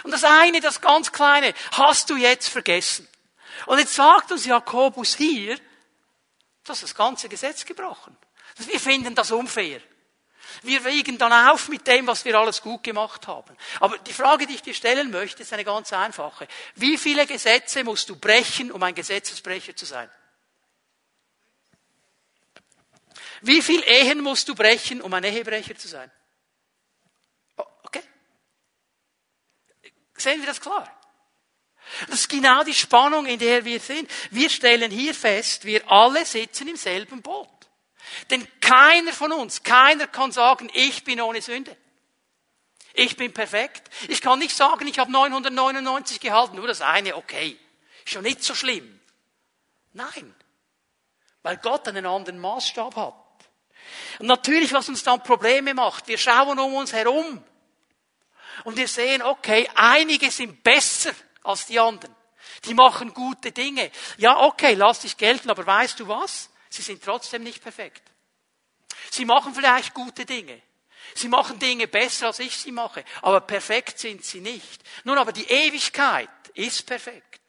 [0.02, 3.08] Und das eine, das ganz kleine, hast du jetzt vergessen.
[3.64, 5.58] Und jetzt sagt uns Jakobus hier,
[6.66, 8.16] das ist das ganze Gesetz gebrochen.
[8.56, 9.80] Wir finden das unfair.
[10.62, 13.56] Wir wiegen dann auf mit dem, was wir alles gut gemacht haben.
[13.80, 16.48] Aber die Frage, die ich dir stellen möchte, ist eine ganz einfache.
[16.74, 20.10] Wie viele Gesetze musst du brechen, um ein Gesetzesbrecher zu sein?
[23.42, 26.10] Wie viele Ehen musst du brechen, um ein Ehebrecher zu sein?
[27.56, 28.02] Okay.
[30.16, 30.90] Sehen wir das klar?
[32.08, 34.10] Das ist genau die Spannung, in der wir sind.
[34.30, 37.48] Wir stellen hier fest, wir alle sitzen im selben Boot.
[38.30, 41.76] Denn keiner von uns, keiner kann sagen, ich bin ohne Sünde.
[42.94, 43.90] Ich bin perfekt.
[44.08, 47.58] Ich kann nicht sagen, ich habe 999 gehalten, nur das eine, okay.
[48.04, 49.00] Ist schon nicht so schlimm.
[49.92, 50.34] Nein.
[51.42, 53.14] Weil Gott einen anderen Maßstab hat.
[54.18, 57.42] Und natürlich, was uns dann Probleme macht, wir schauen um uns herum
[58.64, 61.12] und wir sehen, okay, einige sind besser
[61.46, 62.14] als die anderen.
[62.64, 63.90] Die machen gute Dinge.
[64.18, 66.50] Ja, okay, lass dich gelten, aber weißt du was?
[66.68, 68.02] Sie sind trotzdem nicht perfekt.
[69.10, 70.60] Sie machen vielleicht gute Dinge.
[71.14, 73.04] Sie machen Dinge besser, als ich sie mache.
[73.22, 74.82] Aber perfekt sind sie nicht.
[75.04, 77.40] Nun, aber die Ewigkeit ist perfekt.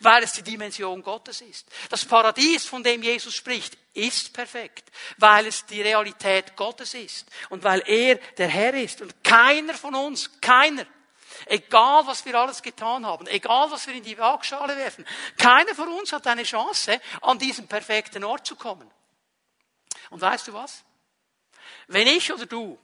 [0.00, 1.68] Weil es die Dimension Gottes ist.
[1.90, 4.90] Das Paradies, von dem Jesus spricht, ist perfekt.
[5.18, 7.26] Weil es die Realität Gottes ist.
[7.50, 9.02] Und weil er der Herr ist.
[9.02, 10.86] Und keiner von uns, keiner,
[11.46, 15.88] Egal, was wir alles getan haben, egal, was wir in die Waagschale werfen, keiner von
[15.88, 18.90] uns hat eine Chance, an diesen perfekten Ort zu kommen.
[20.10, 20.84] Und weißt du was?
[21.86, 22.78] Wenn ich oder du,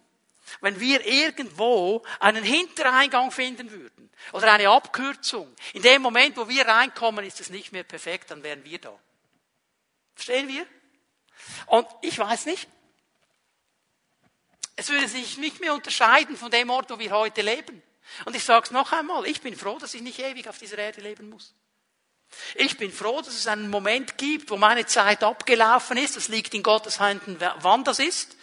[0.60, 6.66] wenn wir irgendwo einen Hintereingang finden würden oder eine Abkürzung, in dem Moment, wo wir
[6.66, 8.98] reinkommen, ist es nicht mehr perfekt, dann wären wir da.
[10.14, 10.66] Verstehen wir?
[11.66, 12.68] Und ich weiß nicht,
[14.76, 17.82] es würde sich nicht mehr unterscheiden von dem Ort, wo wir heute leben.
[18.24, 20.78] Und ich sage es noch einmal, ich bin froh, dass ich nicht ewig auf dieser
[20.78, 21.54] Erde leben muss.
[22.54, 26.16] Ich bin froh, dass es einen Moment gibt, wo meine Zeit abgelaufen ist.
[26.16, 28.36] Das liegt in Gottes Händen, wann das ist.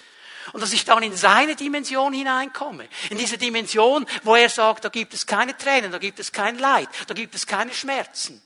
[0.53, 2.87] Und dass ich dann in seine Dimension hineinkomme.
[3.09, 6.57] In diese Dimension, wo er sagt, da gibt es keine Tränen, da gibt es kein
[6.57, 8.41] Leid, da gibt es keine Schmerzen.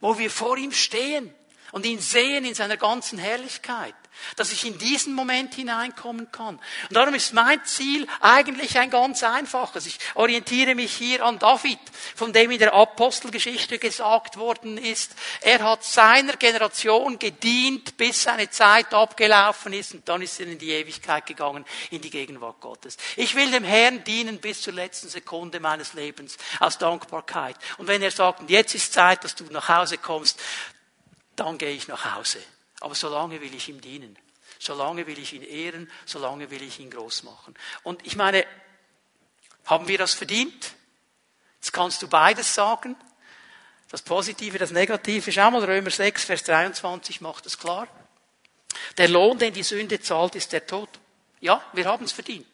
[0.00, 1.34] Wo wir vor ihm stehen
[1.72, 3.94] und ihn sehen in seiner ganzen Herrlichkeit,
[4.36, 6.56] dass ich in diesen Moment hineinkommen kann.
[6.88, 9.86] Und darum ist mein Ziel eigentlich ein ganz einfaches.
[9.86, 11.78] Ich orientiere mich hier an David,
[12.14, 18.50] von dem in der Apostelgeschichte gesagt worden ist, er hat seiner Generation gedient, bis seine
[18.50, 22.96] Zeit abgelaufen ist und dann ist er in die Ewigkeit gegangen, in die Gegenwart Gottes.
[23.16, 27.56] Ich will dem Herrn dienen bis zur letzten Sekunde meines Lebens aus Dankbarkeit.
[27.78, 30.40] Und wenn er sagt, jetzt ist Zeit, dass du nach Hause kommst,
[31.40, 32.38] dann gehe ich nach Hause.
[32.80, 34.16] Aber solange will ich ihm dienen.
[34.58, 37.54] Solange will ich ihn ehren, solange will ich ihn groß machen.
[37.82, 38.44] Und ich meine,
[39.64, 40.74] haben wir das verdient?
[41.56, 42.94] Jetzt kannst du beides sagen.
[43.90, 45.32] Das Positive, das Negative.
[45.32, 47.88] Schau mal, Römer 6, Vers 23 macht es klar.
[48.98, 50.90] Der Lohn, den die Sünde zahlt, ist der Tod.
[51.40, 52.46] Ja, wir haben es verdient.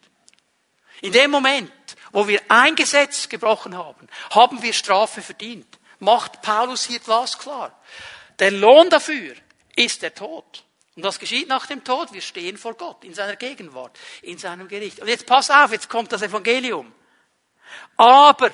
[1.01, 1.73] In dem Moment,
[2.13, 5.67] wo wir ein Gesetz gebrochen haben, haben wir Strafe verdient.
[5.99, 7.73] Macht Paulus hier glasklar.
[8.39, 9.35] Der Lohn dafür
[9.75, 10.65] ist der Tod.
[10.95, 12.13] Und was geschieht nach dem Tod?
[12.13, 15.01] Wir stehen vor Gott, in seiner Gegenwart, in seinem Gericht.
[15.01, 16.93] Und jetzt pass auf, jetzt kommt das Evangelium.
[17.97, 18.51] Aber,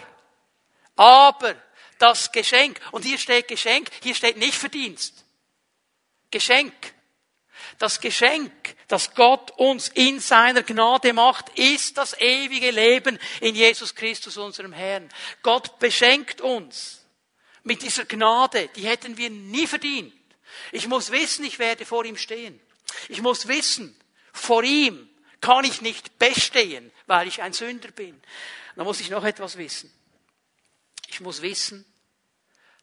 [0.96, 1.54] aber,
[1.98, 5.24] das Geschenk, und hier steht Geschenk, hier steht nicht Verdienst.
[6.32, 6.74] Geschenk.
[7.78, 8.52] Das Geschenk,
[8.88, 14.72] das Gott uns in seiner Gnade macht, ist das ewige Leben in Jesus Christus, unserem
[14.72, 15.08] Herrn.
[15.42, 17.01] Gott beschenkt uns
[17.64, 20.14] mit dieser Gnade, die hätten wir nie verdient.
[20.72, 22.60] Ich muss wissen, ich werde vor ihm stehen.
[23.08, 23.96] Ich muss wissen,
[24.32, 25.08] vor ihm
[25.40, 28.20] kann ich nicht bestehen, weil ich ein Sünder bin.
[28.76, 29.92] Da muss ich noch etwas wissen.
[31.08, 31.84] Ich muss wissen,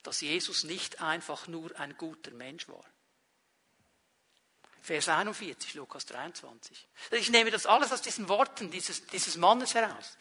[0.03, 2.85] dass Jesus nicht einfach nur ein guter Mensch war.
[4.81, 6.87] Vers 41, Lukas 23.
[7.11, 10.17] Ich nehme das alles aus diesen Worten dieses, dieses Mannes heraus.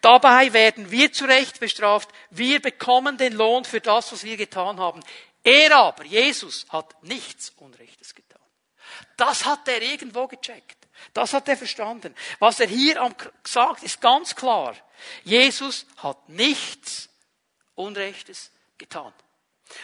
[0.00, 2.08] Dabei werden wir zu Recht bestraft.
[2.30, 5.02] Wir bekommen den Lohn für das, was wir getan haben.
[5.42, 8.40] Er aber, Jesus, hat nichts Unrechtes getan.
[9.16, 10.76] Das hat er irgendwo gecheckt.
[11.12, 12.14] Das hat er verstanden.
[12.38, 14.74] Was er hier sagt, ist ganz klar.
[15.24, 17.08] Jesus hat nichts
[17.74, 19.12] Unrechtes getan.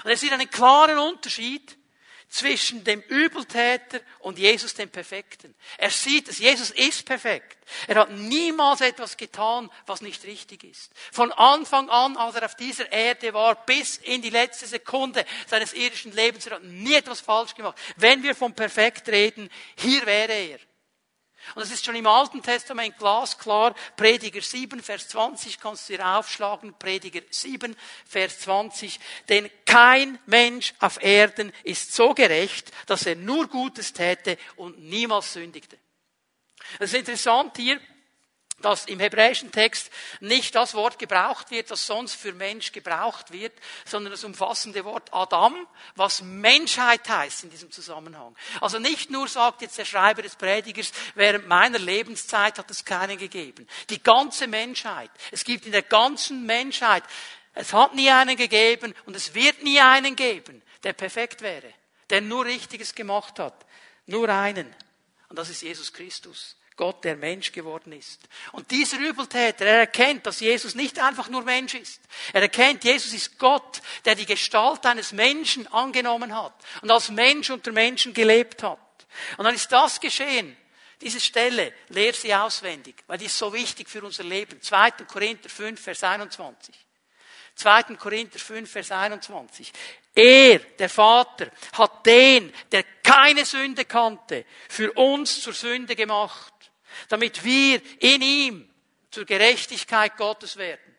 [0.05, 1.77] Und es sieht einen klaren Unterschied
[2.33, 5.55] zwischen dem Übeltäter und Jesus dem Perfekten.
[5.77, 7.59] Er sieht dass Jesus ist perfekt.
[7.87, 10.90] Er hat niemals etwas getan, was nicht richtig ist.
[11.12, 15.75] Von Anfang an, als er auf dieser Erde war, bis in die letzte Sekunde seines
[15.75, 17.79] irdischen Lebens, er hat nie etwas falsch gemacht.
[17.97, 20.59] Wenn wir vom Perfekt reden, hier wäre er.
[21.55, 23.74] Und das ist schon im Alten Testament glasklar.
[23.96, 26.74] Prediger 7, Vers 20 kannst du dir aufschlagen.
[26.78, 27.76] Prediger 7,
[28.07, 28.98] Vers 20.
[29.28, 35.33] Denn kein Mensch auf Erden ist so gerecht, dass er nur Gutes täte und niemals
[35.33, 35.78] sündigte.
[36.78, 37.81] Das ist interessant hier
[38.62, 43.53] dass im hebräischen Text nicht das Wort gebraucht wird, das sonst für Mensch gebraucht wird,
[43.85, 48.37] sondern das umfassende Wort Adam, was Menschheit heißt in diesem Zusammenhang.
[48.61, 53.18] Also nicht nur sagt jetzt der Schreiber des Predigers, während meiner Lebenszeit hat es keinen
[53.18, 53.68] gegeben.
[53.90, 55.11] Die ganze Menschheit.
[55.31, 57.05] Es gibt in der ganzen Menschheit,
[57.55, 61.72] es hat nie einen gegeben und es wird nie einen geben, der perfekt wäre,
[62.11, 63.66] der nur Richtiges gemacht hat.
[64.07, 64.75] Nur einen.
[65.29, 66.57] Und das ist Jesus Christus.
[66.76, 68.20] Gott, der Mensch geworden ist.
[68.52, 72.00] Und dieser Übeltäter, er erkennt, dass Jesus nicht einfach nur Mensch ist.
[72.32, 77.50] Er erkennt, Jesus ist Gott, der die Gestalt eines Menschen angenommen hat und als Mensch
[77.50, 78.78] unter Menschen gelebt hat.
[79.37, 80.56] Und dann ist das geschehen.
[81.00, 84.62] Diese Stelle, lehr sie auswendig, weil die ist so wichtig für unser Leben.
[84.62, 84.92] 2.
[85.08, 86.74] Korinther 5, Vers 21.
[87.56, 87.82] 2.
[87.96, 89.72] Korinther 5, Vers 21.
[90.14, 96.51] Er, der Vater, hat den, der keine Sünde kannte, für uns zur Sünde gemacht
[97.09, 98.68] damit wir in ihm
[99.11, 100.92] zur Gerechtigkeit Gottes werden.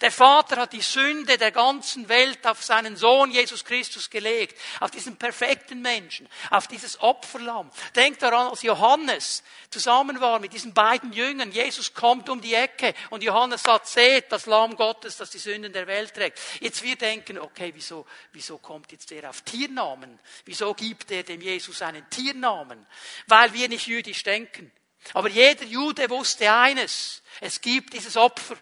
[0.00, 4.90] Der Vater hat die Sünde der ganzen Welt auf seinen Sohn Jesus Christus gelegt, auf
[4.90, 7.70] diesen perfekten Menschen, auf dieses Opferlamm.
[7.94, 12.94] Denkt daran, als Johannes zusammen war mit diesen beiden Jüngern, Jesus kommt um die Ecke
[13.10, 16.38] und Johannes sagt, seht das Lamm Gottes, das die Sünden der Welt trägt.
[16.60, 20.18] Jetzt wir denken, okay, wieso, wieso kommt jetzt der auf Tiernamen?
[20.44, 22.86] Wieso gibt er dem Jesus einen Tiernamen?
[23.26, 24.72] Weil wir nicht jüdisch denken.
[25.14, 27.22] Aber jeder Jude wusste eines.
[27.40, 28.56] Es gibt dieses Opfer.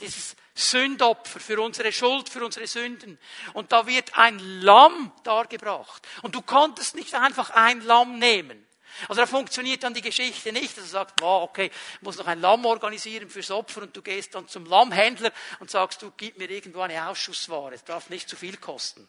[0.00, 3.18] Dieses Sündopfer für unsere Schuld, für unsere Sünden.
[3.54, 6.06] Und da wird ein Lamm dargebracht.
[6.22, 8.66] Und du konntest nicht einfach ein Lamm nehmen.
[9.08, 12.26] Also da funktioniert dann die Geschichte nicht, dass du sagst, wow, okay, ich muss noch
[12.26, 16.36] ein Lamm organisieren fürs Opfer und du gehst dann zum Lammhändler und sagst, du gib
[16.38, 19.08] mir irgendwo eine Ausschussware, es darf nicht zu viel kosten.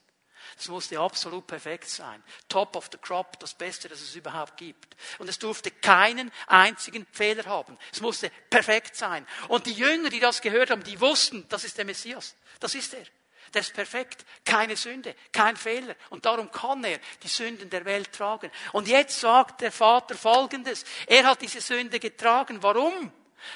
[0.58, 2.24] Es musste absolut perfekt sein.
[2.48, 4.96] Top of the crop, das Beste, das es überhaupt gibt.
[5.18, 7.78] Und es durfte keinen einzigen Fehler haben.
[7.92, 9.26] Es musste perfekt sein.
[9.48, 12.36] Und die Jünger, die das gehört haben, die wussten, das ist der Messias.
[12.60, 13.06] Das ist er.
[13.54, 14.26] Der ist perfekt.
[14.46, 15.96] Keine Sünde, kein Fehler.
[16.10, 18.52] Und darum kann er die Sünden der Welt tragen.
[18.72, 20.86] Und jetzt sagt der Vater Folgendes.
[21.08, 22.64] Er hat diese Sünde getragen.
[22.64, 23.12] Warum?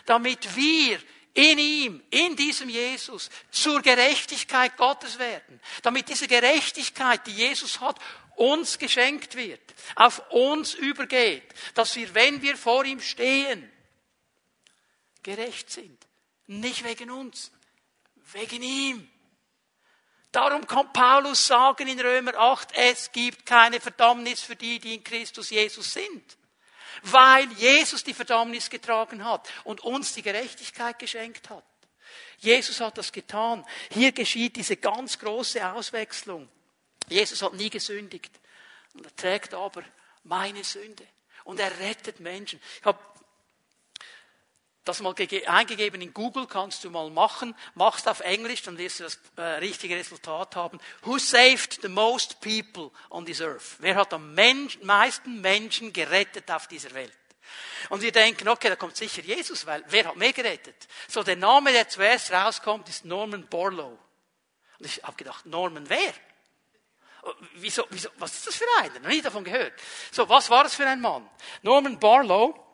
[0.06, 1.00] Damit wir
[1.38, 5.62] in ihm, in diesem Jesus, zur Gerechtigkeit Gottes werden.
[5.84, 8.00] Damit diese Gerechtigkeit, die Jesus hat,
[8.38, 9.62] uns geschenkt wird,
[9.96, 11.44] auf uns übergeht,
[11.76, 13.72] dass wir, wenn wir vor ihm stehen,
[15.22, 16.08] gerecht sind.
[16.48, 17.52] Nicht wegen uns,
[18.34, 19.08] wegen ihm.
[20.32, 25.04] Darum kann Paulus sagen in Römer 8, es gibt keine Verdammnis für die, die in
[25.04, 26.37] Christus Jesus sind.
[27.12, 31.64] Weil Jesus die Verdammnis getragen hat und uns die Gerechtigkeit geschenkt hat.
[32.40, 33.66] Jesus hat das getan.
[33.92, 36.48] Hier geschieht diese ganz große Auswechslung.
[37.10, 38.32] Jesus hat nie gesündigt.
[38.94, 39.84] Und er trägt aber
[40.24, 41.06] meine Sünde.
[41.44, 42.60] Und er rettet Menschen.
[42.80, 43.00] Ich habe
[44.88, 47.56] das mal eingegeben in Google, kannst du mal machen.
[47.76, 50.80] Machst auf Englisch, dann wirst du das äh, richtige Resultat haben.
[51.04, 53.76] Who saved the most people on this earth?
[53.80, 57.18] Wer hat am Mensch, meisten Menschen gerettet auf dieser Welt?
[57.90, 60.88] Und wir denken, okay, da kommt sicher Jesus, weil wer hat mehr gerettet?
[61.08, 63.98] So, der Name, der zuerst rauskommt, ist Norman Borlow.
[64.80, 66.14] Und ich habe gedacht, Norman wer?
[67.56, 69.00] Wieso, wieso, was ist das für einer?
[69.00, 69.74] Noch nie davon gehört.
[70.12, 71.30] So, was war das für ein Mann?
[71.62, 72.67] Norman Barlow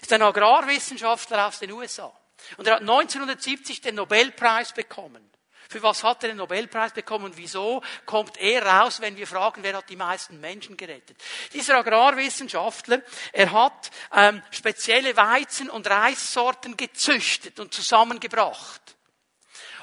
[0.00, 2.12] ist ein Agrarwissenschaftler aus den USA.
[2.56, 5.28] Und er hat 1970 den Nobelpreis bekommen.
[5.70, 9.62] Für was hat er den Nobelpreis bekommen und wieso kommt er raus, wenn wir fragen,
[9.62, 11.18] wer hat die meisten Menschen gerettet?
[11.52, 18.80] Dieser Agrarwissenschaftler, er hat ähm, spezielle Weizen- und Reissorten gezüchtet und zusammengebracht.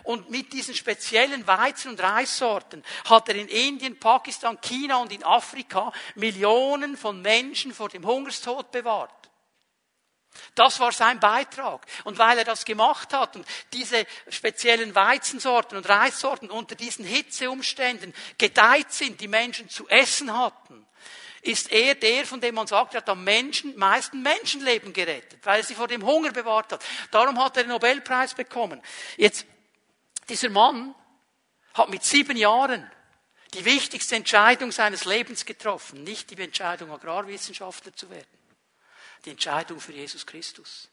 [0.06, 5.24] Und mit diesen speziellen Weizen- und Reissorten hat er in Indien, Pakistan, China und in
[5.24, 9.25] Afrika Millionen von Menschen vor dem Hungerstod bewahrt.
[10.56, 11.86] Das war sein Beitrag.
[12.04, 18.14] Und weil er das gemacht hat und diese speziellen Weizensorten und Reissorten unter diesen Hitzeumständen
[18.38, 20.86] gedeiht sind, die Menschen zu essen hatten,
[21.42, 25.60] ist er der, von dem man sagt, er hat am Menschen, meisten Menschenleben gerettet, weil
[25.60, 26.84] er sie vor dem Hunger bewahrt hat.
[27.12, 28.82] Darum hat er den Nobelpreis bekommen.
[29.18, 29.46] Jetzt
[30.28, 30.96] dieser Mann
[31.74, 32.90] hat mit sieben Jahren
[33.54, 38.28] die wichtigste Entscheidung seines Lebens getroffen, nicht die Entscheidung, Agrarwissenschaftler zu werden,
[39.26, 40.90] die Entscheidung für Jesus Christus.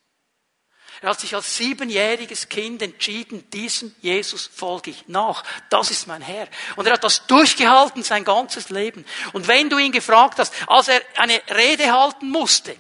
[1.01, 5.43] Er hat sich als siebenjähriges Kind entschieden, diesem Jesus folge ich nach.
[5.71, 6.49] Das ist mein Herr.
[6.77, 9.07] Und er hat das durchgehalten sein ganzes Leben.
[9.33, 12.77] Und wenn du ihn gefragt hast, als er eine Rede halten musste,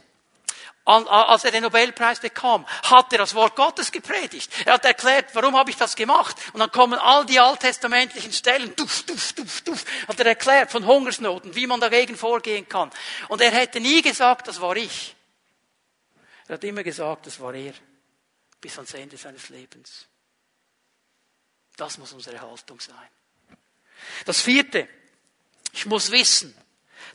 [0.84, 4.50] als er den Nobelpreis bekam, hat er das Wort Gottes gepredigt.
[4.66, 6.36] Er hat erklärt, warum habe ich das gemacht?
[6.52, 10.84] Und dann kommen all die alttestamentlichen Stellen, duf, duf, duf, duf, hat er erklärt von
[10.84, 12.90] Hungersnoten, wie man dagegen vorgehen kann.
[13.28, 15.14] Und er hätte nie gesagt, das war ich.
[16.48, 17.74] Er hat immer gesagt, das war er.
[18.60, 20.06] Bis ans Ende seines Lebens.
[21.76, 23.08] Das muss unsere Haltung sein.
[24.24, 24.88] Das vierte.
[25.72, 26.54] Ich muss wissen,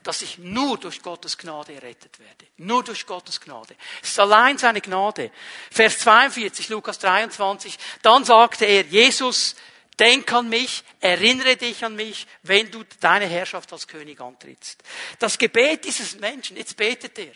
[0.02, 2.46] dass ich nur durch Gottes Gnade errettet werde.
[2.56, 3.76] Nur durch Gottes Gnade.
[4.02, 5.30] Es ist allein seine Gnade.
[5.70, 7.78] Vers 42, Lukas 23.
[8.02, 9.54] Dann sagte er, Jesus,
[9.98, 14.82] denk an mich, erinnere dich an mich, wenn du deine Herrschaft als König antrittst.
[15.18, 17.32] Das Gebet dieses Menschen, jetzt betet er.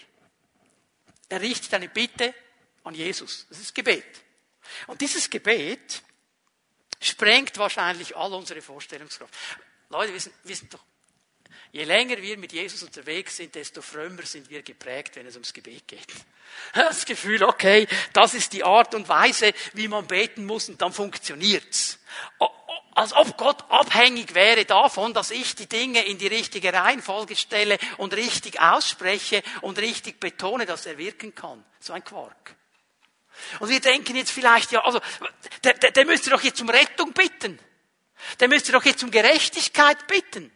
[1.33, 2.35] Er richtet eine Bitte
[2.85, 3.47] an Jesus.
[3.49, 4.05] Das ist Gebet.
[4.87, 6.03] Und dieses Gebet
[7.01, 9.33] sprengt wahrscheinlich all unsere Vorstellungskraft.
[9.88, 10.85] Leute, wir sind doch
[11.73, 15.55] Je länger wir mit Jesus unterwegs sind, desto frömmer sind wir geprägt, wenn es ums
[15.55, 16.07] Gebet geht.
[16.75, 20.92] Das Gefühl, okay, das ist die Art und Weise, wie man beten muss und dann
[20.92, 21.99] funktioniert's.
[22.94, 27.78] Als ob Gott abhängig wäre davon, dass ich die Dinge in die richtige Reihenfolge stelle
[27.96, 31.64] und richtig ausspreche und richtig betone, dass er wirken kann.
[31.81, 32.55] So ein Quark.
[33.61, 35.00] Und wir denken jetzt vielleicht, ja, also,
[35.64, 37.59] der, der, der müsste doch jetzt um Rettung bitten.
[38.40, 40.52] Der müsste doch jetzt um Gerechtigkeit bitten.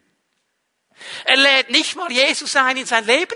[1.25, 3.35] Er lädt nicht mal Jesus ein in sein Leben.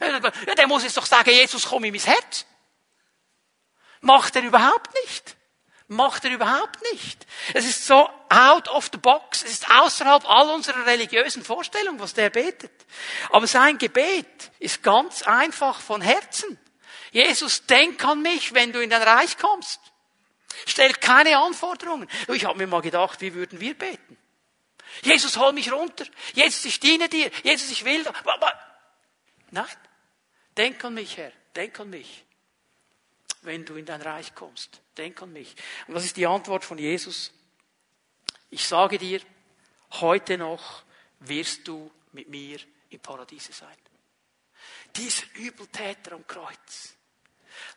[0.00, 0.20] Ja,
[0.54, 2.44] der muss jetzt doch sagen, Jesus, komm in mein Herz.
[4.02, 5.35] Macht er überhaupt nicht.
[5.88, 7.26] Macht er überhaupt nicht.
[7.54, 9.44] Es ist so out of the box.
[9.44, 12.72] Es ist außerhalb all unserer religiösen Vorstellungen, was der betet.
[13.30, 16.58] Aber sein Gebet ist ganz einfach von Herzen.
[17.12, 19.80] Jesus, denk an mich, wenn du in dein Reich kommst.
[20.66, 22.08] Stell keine Anforderungen.
[22.28, 24.18] Ich habe mir mal gedacht, wie würden wir beten?
[25.02, 26.04] Jesus, hol mich runter.
[26.34, 27.30] Jesus, ich diene dir.
[27.44, 28.04] Jesus, ich will.
[29.50, 29.66] Nein.
[30.56, 31.32] Denk an mich, Herr.
[31.54, 32.25] Denk an mich.
[33.46, 34.82] Wenn du in dein Reich kommst.
[34.98, 35.54] Denk an mich.
[35.86, 37.32] Und was ist die Antwort von Jesus?
[38.50, 39.20] Ich sage dir,
[39.92, 40.82] heute noch
[41.20, 42.58] wirst du mit mir
[42.90, 43.76] im Paradiese sein.
[44.96, 46.96] Dieser Übeltäter am Kreuz.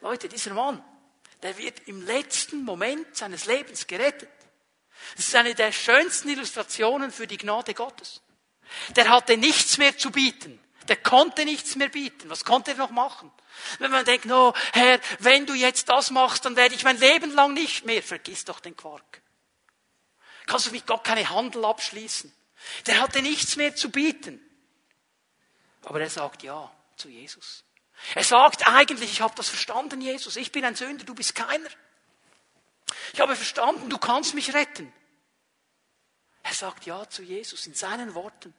[0.02, 0.84] Leute, dieser Mann,
[1.44, 4.30] der wird im letzten Moment seines Lebens gerettet.
[5.16, 8.22] Das ist eine der schönsten Illustrationen für die Gnade Gottes.
[8.96, 10.60] Der hatte nichts mehr zu bieten.
[10.90, 12.30] Der konnte nichts mehr bieten.
[12.30, 13.32] Was konnte er noch machen?
[13.78, 17.32] Wenn man denkt, oh Herr, wenn du jetzt das machst, dann werde ich mein Leben
[17.34, 18.04] lang nicht mehr.
[18.04, 19.22] Vergiss doch den Quark.
[20.48, 22.34] Kannst du mit Gott keine Handel abschließen?
[22.88, 24.42] Der hatte nichts mehr zu bieten.
[25.84, 27.64] Aber er sagt ja zu Jesus.
[28.16, 30.36] Er sagt eigentlich, ich habe das verstanden, Jesus.
[30.36, 31.70] Ich bin ein Sünder, du bist keiner.
[33.14, 34.92] Ich habe verstanden, du kannst mich retten.
[36.44, 38.54] Er sagt ja zu Jesus in seinen Worten.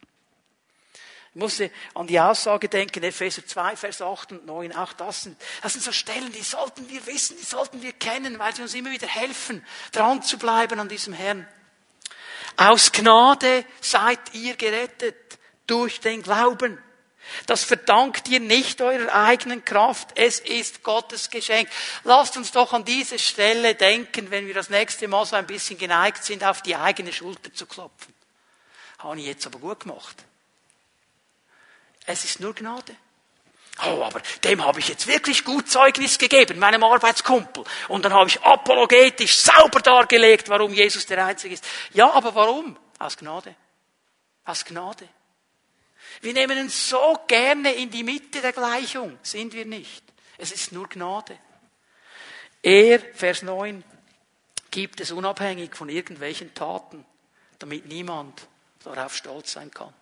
[1.33, 4.75] Ich musste an die Aussage denken, Epheser 2, Vers 8 und 9.
[4.75, 8.41] Auch das sind, das sind so Stellen, die sollten wir wissen, die sollten wir kennen,
[8.41, 11.47] weil sie uns immer wieder helfen, dran zu bleiben an diesem Herrn.
[12.57, 16.83] Aus Gnade seid ihr gerettet durch den Glauben.
[17.47, 20.11] Das verdankt ihr nicht eurer eigenen Kraft.
[20.17, 21.69] Es ist Gottes Geschenk.
[22.03, 25.79] Lasst uns doch an diese Stelle denken, wenn wir das nächste Mal so ein bisschen
[25.79, 28.13] geneigt sind, auf die eigene Schulter zu klopfen.
[28.99, 30.25] Habe ich jetzt aber gut gemacht.
[32.11, 32.97] Es ist nur Gnade.
[33.87, 37.65] Oh, aber dem habe ich jetzt wirklich gut Zeugnis gegeben, meinem Arbeitskumpel.
[37.89, 41.65] Und dann habe ich apologetisch sauber dargelegt, warum Jesus der Einzige ist.
[41.93, 42.77] Ja, aber warum?
[42.99, 43.55] Aus Gnade.
[44.45, 45.09] Aus Gnade.
[46.21, 50.03] Wir nehmen uns so gerne in die Mitte der Gleichung, sind wir nicht.
[50.37, 51.39] Es ist nur Gnade.
[52.61, 53.85] Er, Vers 9,
[54.71, 57.07] gibt es unabhängig von irgendwelchen Taten,
[57.61, 58.49] damit niemand
[58.85, 59.95] darauf stolz sein kann.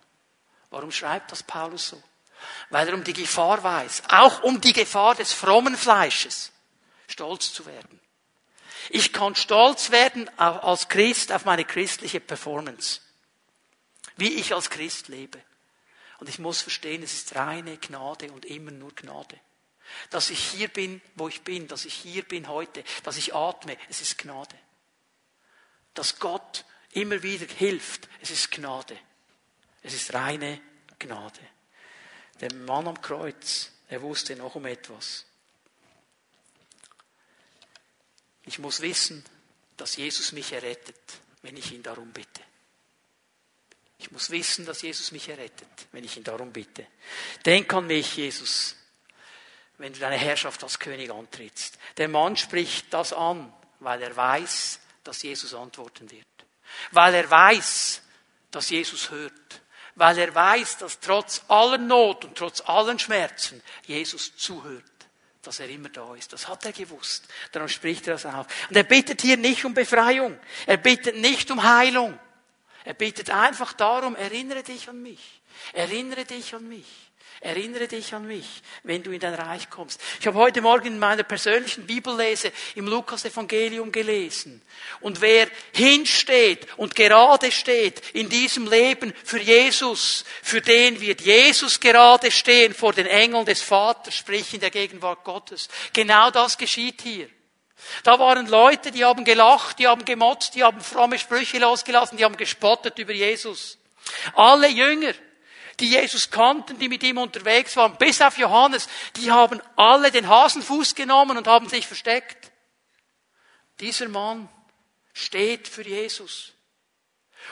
[0.69, 2.03] Warum schreibt das Paulus so?
[2.69, 6.51] Weil er um die Gefahr weiß, auch um die Gefahr des frommen Fleisches,
[7.07, 7.99] stolz zu werden.
[8.89, 13.01] Ich kann stolz werden als Christ auf meine christliche Performance.
[14.15, 15.41] Wie ich als Christ lebe.
[16.19, 19.39] Und ich muss verstehen, es ist reine Gnade und immer nur Gnade.
[20.09, 23.77] Dass ich hier bin, wo ich bin, dass ich hier bin heute, dass ich atme,
[23.89, 24.55] es ist Gnade.
[25.93, 28.97] Dass Gott immer wieder hilft, es ist Gnade.
[29.83, 30.61] Es ist reine
[30.97, 31.39] Gnade.
[32.41, 35.25] Der Mann am Kreuz, er wusste noch um etwas.
[38.45, 39.23] Ich muss wissen,
[39.77, 40.99] dass Jesus mich errettet,
[41.41, 42.41] wenn ich ihn darum bitte.
[43.99, 46.87] Ich muss wissen, dass Jesus mich errettet, wenn ich ihn darum bitte.
[47.45, 48.75] Denk an mich, Jesus,
[49.77, 51.77] wenn du deine Herrschaft als König antrittst.
[51.97, 56.25] Der Mann spricht das an, weil er weiß, dass Jesus antworten wird.
[56.91, 58.01] Weil er weiß,
[58.51, 59.61] dass Jesus hört.
[59.99, 64.83] Weil er weiß, dass trotz aller Not und trotz allen Schmerzen Jesus zuhört
[65.41, 66.33] dass er immer da ist.
[66.33, 67.25] Das hat er gewusst.
[67.53, 68.45] Darum spricht er das auf.
[68.69, 70.37] Und er bittet hier nicht um Befreiung.
[70.67, 72.19] Er bittet nicht um Heilung.
[72.83, 75.41] Er bittet einfach darum, erinnere dich an mich.
[75.73, 77.08] Erinnere dich an mich.
[77.41, 80.01] Erinnere dich an mich, wenn du in dein Reich kommst.
[80.19, 84.61] Ich habe heute Morgen in meiner persönlichen Bibellese im Lukas-Evangelium gelesen.
[84.99, 91.79] Und wer hinsteht und gerade steht in diesem Leben für Jesus, für den wird Jesus
[91.79, 95.69] gerade stehen vor den Engeln des Vaters, sprich in der Gegenwart Gottes.
[95.93, 97.29] Genau das geschieht hier.
[98.03, 102.25] Da waren Leute, die haben gelacht, die haben gemotzt, die haben fromme Sprüche losgelassen, die
[102.25, 103.77] haben gespottet über Jesus.
[104.35, 105.13] Alle Jünger,
[105.79, 110.27] die Jesus kannten, die mit ihm unterwegs waren, bis auf Johannes, die haben alle den
[110.27, 112.51] Hasenfuß genommen und haben sich versteckt.
[113.79, 114.49] Dieser Mann
[115.13, 116.53] steht für Jesus.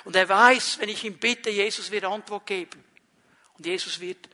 [0.04, 2.84] Und er weiß, wenn ich ihn bitte, Jesus wird Antwort geben.
[3.58, 4.30] Und Jesus wird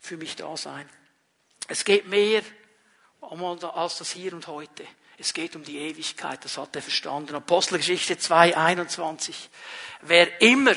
[0.00, 0.88] für mich da sein.
[1.68, 2.42] Es geht mehr
[3.20, 4.86] als das Hier und Heute.
[5.18, 7.34] Es geht um die Ewigkeit, das hat er verstanden.
[7.34, 9.48] Apostelgeschichte 2, 21.
[10.02, 10.74] Wer immer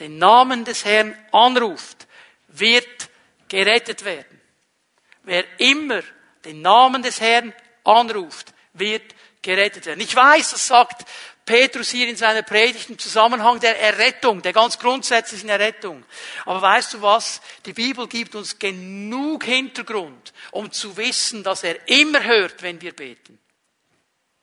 [0.00, 2.06] den Namen des Herrn anruft,
[2.48, 3.08] wird
[3.48, 4.40] gerettet werden.
[5.22, 6.02] Wer immer
[6.44, 7.52] den Namen des Herrn
[7.84, 10.00] anruft, wird gerettet werden.
[10.00, 11.06] Ich weiß, das sagt
[11.46, 16.04] Petrus hier in seiner Predigt im Zusammenhang der Errettung, der ganz grundsätzlichen Errettung.
[16.46, 17.42] Aber weißt du was?
[17.66, 22.94] Die Bibel gibt uns genug Hintergrund, um zu wissen, dass er immer hört, wenn wir
[22.94, 23.38] beten.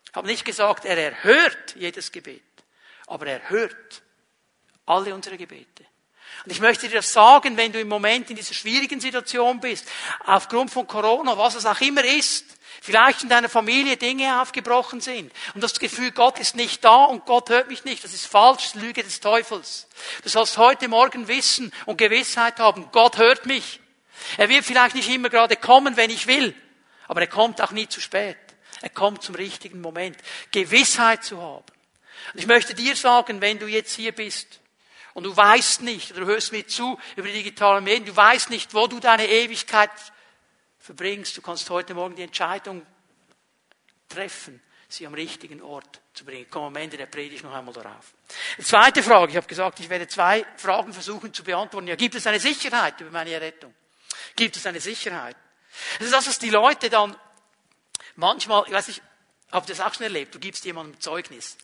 [0.08, 2.44] Ich habe nicht gesagt, er erhört jedes Gebet,
[3.08, 4.04] aber er hört
[4.86, 5.86] alle unsere Gebete.
[6.46, 9.88] Und ich möchte dir sagen, wenn du im Moment in dieser schwierigen Situation bist,
[10.26, 12.46] aufgrund von Corona, was es auch immer ist,
[12.82, 17.26] vielleicht in deiner Familie Dinge aufgebrochen sind und das Gefühl, Gott ist nicht da und
[17.26, 19.88] Gott hört mich nicht, das ist falsch, Lüge des Teufels.
[20.24, 23.80] Du sollst heute Morgen wissen und Gewissheit haben, Gott hört mich.
[24.38, 26.56] Er wird vielleicht nicht immer gerade kommen, wenn ich will,
[27.08, 28.38] aber er kommt auch nie zu spät.
[28.82, 30.18] Er kommt zum richtigen Moment.
[30.52, 31.66] Gewissheit zu haben.
[32.34, 34.61] Und ich möchte dir sagen, wenn du jetzt hier bist
[35.14, 38.50] und du weißt nicht, oder du hörst mir zu über die digitalen Medien, du weißt
[38.50, 39.92] nicht, wo du deine Ewigkeit
[40.80, 42.86] verbringst, du kannst heute Morgen die Entscheidung
[44.10, 46.44] treffen, sie am richtigen Ort zu bringen.
[46.44, 48.14] Ich komme am Ende der Predigt noch einmal darauf.
[48.58, 51.88] Die zweite Frage, ich habe gesagt, ich werde zwei Fragen versuchen zu beantworten.
[51.88, 53.74] Ja, gibt es eine Sicherheit über meine Errettung?
[54.36, 55.36] Gibt es eine Sicherheit?
[56.00, 57.16] Das ist das, was die Leute dann
[58.16, 59.02] manchmal, ich weiß nicht,
[59.52, 60.36] habt ihr das auch schon erlebt?
[60.36, 61.58] Du gibst jemandem Zeugnis.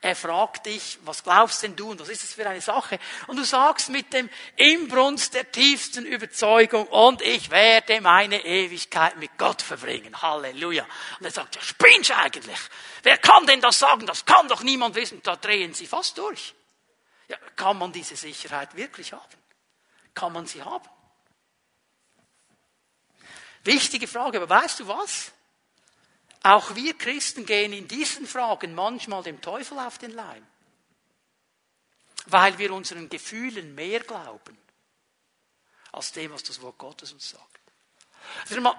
[0.00, 2.98] Er fragt dich, was glaubst denn du und was ist das für eine Sache?
[3.28, 9.38] Und du sagst mit dem Inbrunst der tiefsten Überzeugung, und ich werde meine Ewigkeit mit
[9.38, 10.20] Gott verbringen.
[10.20, 10.84] Halleluja.
[11.20, 12.58] Und er sagt, ja, spinnst eigentlich?
[13.02, 14.06] Wer kann denn das sagen?
[14.06, 15.22] Das kann doch niemand wissen.
[15.22, 16.54] Da drehen sie fast durch.
[17.28, 19.36] Ja, kann man diese Sicherheit wirklich haben?
[20.14, 20.88] Kann man sie haben?
[23.64, 25.32] Wichtige Frage, aber weißt du was?
[26.42, 30.44] Auch wir Christen gehen in diesen Fragen manchmal dem Teufel auf den Leim,
[32.26, 34.58] weil wir unseren Gefühlen mehr glauben
[35.92, 37.60] als dem, was das Wort Gottes uns sagt.
[38.48, 38.74] Also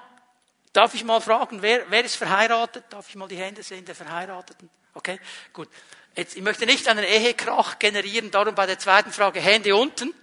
[0.73, 2.85] darf ich mal fragen, wer, wer ist verheiratet?
[2.89, 4.69] Darf ich mal die Hände sehen der Verheirateten?
[4.93, 5.19] Okay,
[5.53, 5.69] gut.
[6.15, 10.13] Jetzt, ich möchte nicht einen Ehekrach generieren, darum bei der zweiten Frage Hände unten.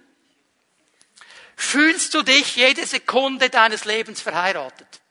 [1.55, 5.01] Fühlst du dich jede Sekunde deines Lebens verheiratet?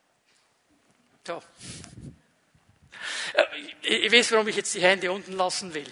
[1.27, 1.43] So.
[3.35, 3.45] Äh,
[3.83, 5.91] ich weiß, warum ich jetzt die Hände unten lassen will.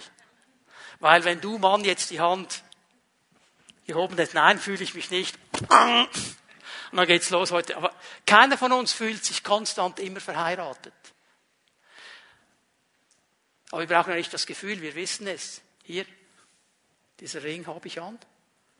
[0.99, 2.63] Weil wenn du Mann jetzt die Hand
[3.87, 5.37] gehoben hast, nein, fühle ich mich nicht.
[6.91, 7.77] Und dann geht's los heute.
[7.77, 7.93] Aber
[8.25, 10.93] keiner von uns fühlt sich konstant immer verheiratet.
[13.71, 15.61] Aber wir brauchen ja nicht das Gefühl, wir wissen es.
[15.83, 16.05] Hier,
[17.19, 18.15] dieser Ring habe ich an.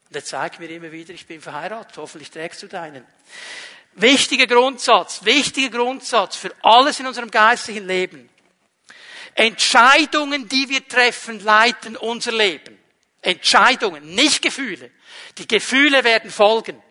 [0.09, 1.95] Und er zeigt mir immer wieder, ich bin verheiratet.
[1.97, 3.05] Hoffentlich trägst du deinen.
[3.93, 8.29] Wichtiger Grundsatz, wichtiger Grundsatz für alles in unserem geistlichen Leben.
[9.39, 12.77] Entscheidungen, die wir treffen, leiten unser Leben.
[13.21, 14.91] Entscheidungen, nicht Gefühle.
[15.37, 16.83] Die Gefühle werden folgen.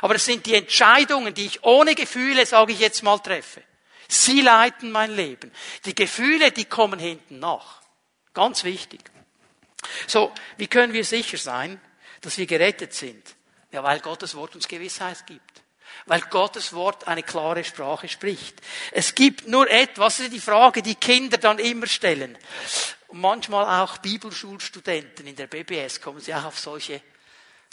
[0.00, 3.64] Aber es sind die Entscheidungen, die ich ohne Gefühle, sage ich jetzt mal, treffe.
[4.06, 5.50] Sie leiten mein Leben.
[5.84, 7.82] Die Gefühle, die kommen hinten nach.
[8.32, 9.00] Ganz wichtig.
[10.06, 11.80] So, wie können wir sicher sein,
[12.20, 13.34] dass wir gerettet sind?
[13.72, 15.51] Ja, weil Gottes Wort uns Gewissheit gibt
[16.06, 18.60] weil Gottes Wort eine klare Sprache spricht.
[18.90, 22.36] Es gibt nur etwas, das ist die Frage, die Kinder dann immer stellen.
[23.08, 27.02] Und manchmal auch Bibelschulstudenten in der BBS kommen sie auch auf solche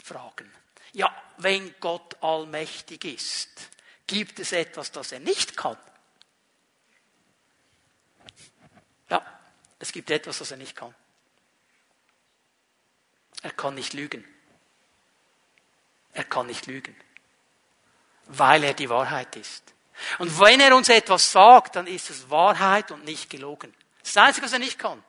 [0.02, 0.50] Fragen.
[0.92, 3.48] Ja, wenn Gott allmächtig ist,
[4.06, 5.78] gibt es etwas, das er nicht kann?
[9.08, 9.24] Ja,
[9.78, 10.94] es gibt etwas, das er nicht kann.
[13.42, 14.24] Er kann nicht lügen.
[16.12, 16.94] Er kann nicht lügen
[18.30, 19.62] weil er die Wahrheit ist.
[20.18, 23.74] Und wenn er uns etwas sagt, dann ist es Wahrheit und nicht gelogen.
[24.00, 25.02] Das ist das Einzige, was er nicht kann.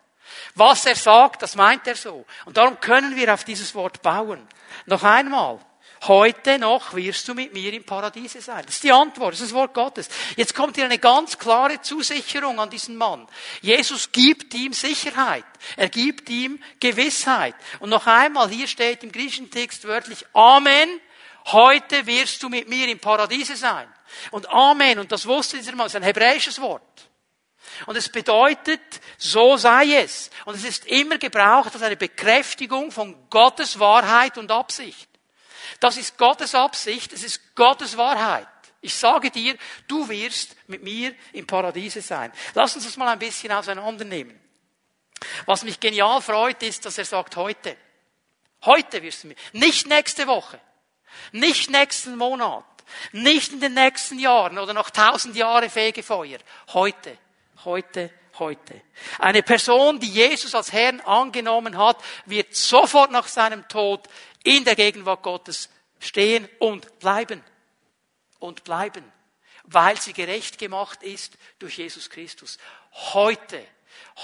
[0.56, 2.26] Was er sagt, das meint er so.
[2.46, 4.46] Und darum können wir auf dieses Wort bauen.
[4.86, 5.60] Noch einmal.
[6.08, 8.66] Heute noch wirst du mit mir im Paradiese sein.
[8.66, 10.10] Das ist die Antwort, das ist das Wort Gottes.
[10.36, 13.28] Jetzt kommt hier eine ganz klare Zusicherung an diesen Mann.
[13.62, 15.46] Jesus gibt ihm Sicherheit.
[15.78, 17.54] Er gibt ihm Gewissheit.
[17.80, 20.90] Und noch einmal, hier steht im griechischen Text wörtlich Amen
[21.48, 23.92] Heute wirst du mit mir im Paradiese sein.
[24.32, 27.10] Und Amen, und das wusste dieser Mann, ist ein hebräisches Wort.
[27.86, 28.82] Und es bedeutet,
[29.18, 30.30] so sei es.
[30.46, 35.10] Und es ist immer gebraucht als eine Bekräftigung von Gottes Wahrheit und Absicht.
[35.80, 38.48] Das ist Gottes Absicht, es ist Gottes Wahrheit.
[38.82, 42.32] Ich sage dir, du wirst mit mir im Paradiese sein.
[42.56, 44.40] Lass uns das mal ein bisschen auseinandernehmen.
[45.46, 47.78] Was mich genial freut, ist, dass er sagt, heute.
[48.66, 49.38] Heute wirst du mit.
[49.54, 50.60] Nicht nächste Woche.
[51.32, 52.64] Nicht nächsten Monat.
[53.12, 56.40] Nicht in den nächsten Jahren oder noch tausend Jahre Fegefeuer.
[56.74, 57.18] Heute.
[57.64, 58.12] Heute.
[58.40, 58.82] Heute.
[59.20, 64.08] Eine Person, die Jesus als Herrn angenommen hat, wird sofort nach seinem Tod
[64.44, 67.44] in der Gegenwart Gottes stehen und bleiben.
[68.40, 69.04] Und bleiben.
[69.64, 72.58] Weil sie gerecht gemacht ist durch Jesus Christus.
[73.14, 73.64] Heute.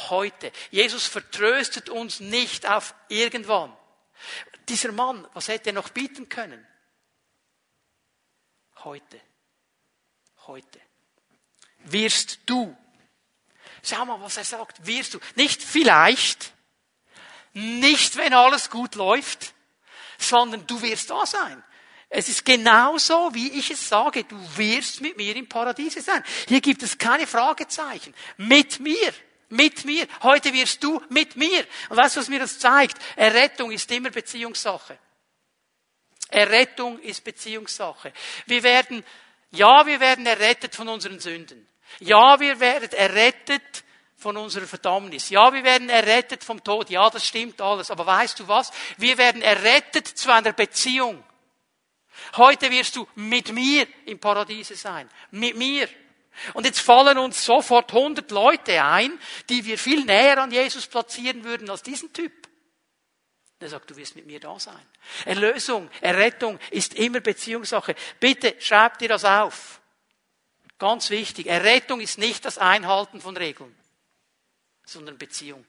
[0.09, 0.51] Heute.
[0.71, 3.71] Jesus vertröstet uns nicht auf irgendwann.
[4.67, 6.65] Dieser Mann, was hätte er noch bieten können?
[8.83, 9.19] Heute.
[10.47, 10.79] Heute.
[11.85, 12.75] Wirst du.
[13.83, 14.85] Schau mal, was er sagt.
[14.85, 15.19] Wirst du.
[15.35, 16.53] Nicht vielleicht.
[17.53, 19.53] Nicht, wenn alles gut läuft.
[20.17, 21.63] Sondern du wirst da sein.
[22.09, 24.23] Es ist genauso, wie ich es sage.
[24.23, 26.23] Du wirst mit mir im Paradiese sein.
[26.47, 28.13] Hier gibt es keine Fragezeichen.
[28.37, 29.13] Mit mir.
[29.49, 30.07] Mit mir.
[30.23, 31.65] Heute wirst du mit mir.
[31.89, 32.97] Und weißt du, was mir das zeigt?
[33.15, 34.97] Errettung ist immer Beziehungssache.
[36.29, 38.11] Errettung ist Beziehungssache.
[38.45, 39.03] Wir werden,
[39.51, 41.67] ja, wir werden errettet von unseren Sünden.
[41.99, 43.83] Ja, wir werden errettet
[44.17, 45.29] von unserer Verdammnis.
[45.29, 46.89] Ja, wir werden errettet vom Tod.
[46.89, 47.91] Ja, das stimmt alles.
[47.91, 48.71] Aber weißt du was?
[48.97, 51.23] Wir werden errettet zu einer Beziehung.
[52.35, 55.09] Heute wirst du mit mir im Paradiese sein.
[55.31, 55.87] Mit mir.
[56.53, 59.17] Und jetzt fallen uns sofort 100 Leute ein,
[59.49, 62.46] die wir viel näher an Jesus platzieren würden als diesen Typ.
[63.59, 64.79] Der sagt, du wirst mit mir da sein.
[65.25, 67.95] Erlösung, Errettung ist immer Beziehungssache.
[68.19, 69.81] Bitte schreib dir das auf.
[70.77, 71.47] Ganz wichtig.
[71.47, 73.75] Errettung ist nicht das Einhalten von Regeln,
[74.85, 75.65] sondern Beziehung.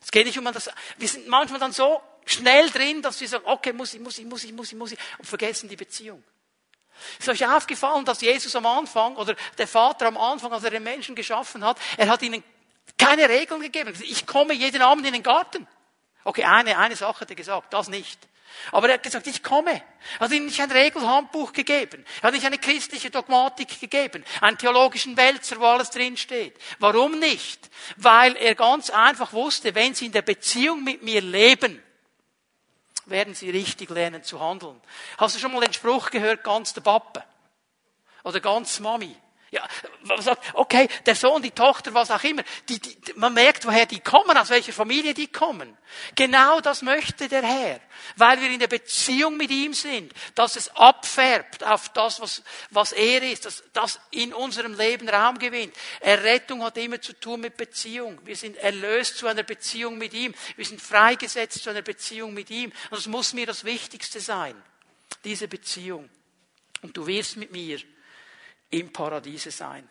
[0.00, 0.70] Es geht nicht um das.
[0.98, 4.26] Wir sind manchmal dann so schnell drin, dass wir sagen, okay, muss ich, muss ich,
[4.26, 6.22] muss ich, muss ich, muss ich, und vergessen die Beziehung.
[7.18, 10.82] Ist euch aufgefallen, dass Jesus am Anfang oder der Vater am Anfang, als er den
[10.82, 12.42] Menschen geschaffen hat, er hat ihnen
[12.98, 13.94] keine Regeln gegeben.
[14.02, 15.66] Ich komme jeden Abend in den Garten.
[16.28, 18.18] Okay, eine, eine Sache hat er gesagt, das nicht.
[18.70, 19.82] Aber er hat gesagt, ich komme.
[20.18, 22.04] Er hat ihnen nicht ein Regelhandbuch gegeben.
[22.20, 24.22] Er hat nicht eine christliche Dogmatik gegeben.
[24.42, 26.54] Einen theologischen Wälzer, wo alles drinsteht.
[26.80, 27.70] Warum nicht?
[27.96, 31.82] Weil er ganz einfach wusste, wenn sie in der Beziehung mit mir leben,
[33.06, 34.78] werden sie richtig lernen zu handeln.
[35.16, 37.24] Hast du schon mal den Spruch gehört, ganz der Pappe?
[38.22, 39.16] Oder ganz Mami?
[39.50, 39.66] Ja,
[40.02, 43.86] man sagt, okay, der Sohn, die Tochter, was auch immer, die, die, man merkt, woher
[43.86, 45.74] die kommen, aus welcher Familie die kommen.
[46.14, 47.80] Genau das möchte der Herr,
[48.16, 52.92] weil wir in der Beziehung mit ihm sind, dass es abfärbt auf das, was, was
[52.92, 55.74] er ist, dass das in unserem Leben Raum gewinnt.
[56.00, 58.20] Errettung hat immer zu tun mit Beziehung.
[58.24, 60.34] Wir sind erlöst zu einer Beziehung mit ihm.
[60.56, 62.70] Wir sind freigesetzt zu einer Beziehung mit ihm.
[62.90, 64.62] Und das muss mir das Wichtigste sein.
[65.24, 66.10] Diese Beziehung.
[66.82, 67.78] Und du wirst mit mir
[68.70, 69.88] im Paradiese sein.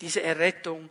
[0.00, 0.90] Diese Errettung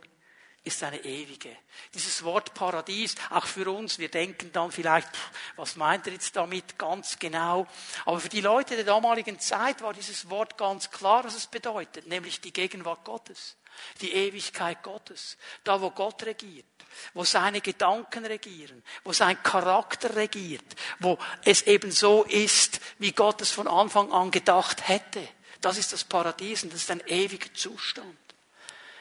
[0.64, 1.54] ist eine ewige.
[1.92, 5.08] Dieses Wort Paradies, auch für uns, wir denken dann vielleicht,
[5.56, 7.66] was meint er jetzt damit ganz genau?
[8.06, 12.06] Aber für die Leute der damaligen Zeit war dieses Wort ganz klar, was es bedeutet,
[12.06, 13.56] nämlich die Gegenwart Gottes,
[14.00, 16.64] die Ewigkeit Gottes, da wo Gott regiert,
[17.12, 20.64] wo seine Gedanken regieren, wo sein Charakter regiert,
[20.98, 25.28] wo es eben so ist, wie Gott es von Anfang an gedacht hätte.
[25.64, 28.18] Das ist das Paradies und das ist ein ewiger Zustand.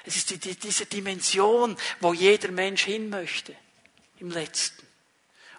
[0.05, 3.53] Es ist die, die, diese Dimension, wo jeder Mensch hin möchte.
[4.20, 4.88] Im letzten.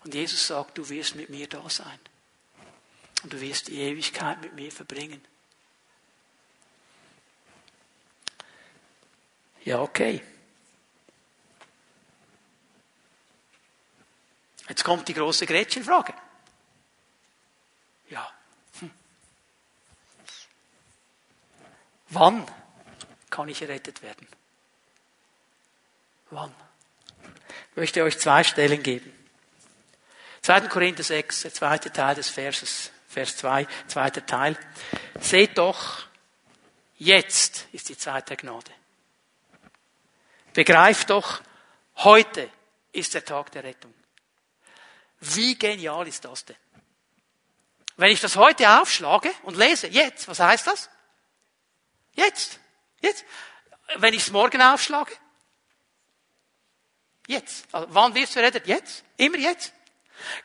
[0.02, 1.98] Und Jesus sagt, du wirst mit mir da sein.
[3.22, 5.22] Und du wirst die Ewigkeit mit mir verbringen.
[9.62, 10.22] Ja, okay.
[14.70, 16.14] Jetzt kommt die große Gretchenfrage.
[18.08, 18.32] Ja,
[22.14, 22.46] Wann
[23.28, 24.26] kann ich errettet werden?
[26.30, 26.54] Wann?
[27.70, 29.12] Ich möchte euch zwei Stellen geben.
[30.42, 30.60] 2.
[30.68, 34.56] Korinther 6, der zweite Teil des Verses, Vers 2, zweiter Teil.
[35.20, 36.06] Seht doch,
[36.98, 38.70] jetzt ist die Zeit der Gnade.
[40.52, 41.40] Begreift doch,
[41.96, 42.48] heute
[42.92, 43.92] ist der Tag der Rettung.
[45.18, 46.56] Wie genial ist das denn?
[47.96, 50.90] Wenn ich das heute aufschlage und lese, jetzt, was heißt das?
[52.14, 52.58] Jetzt.
[53.00, 53.24] Jetzt.
[53.96, 55.12] Wenn ich es morgen aufschlage?
[57.26, 57.66] Jetzt.
[57.72, 58.66] Also, wann wirst du errettet?
[58.66, 59.04] Jetzt.
[59.16, 59.72] Immer jetzt.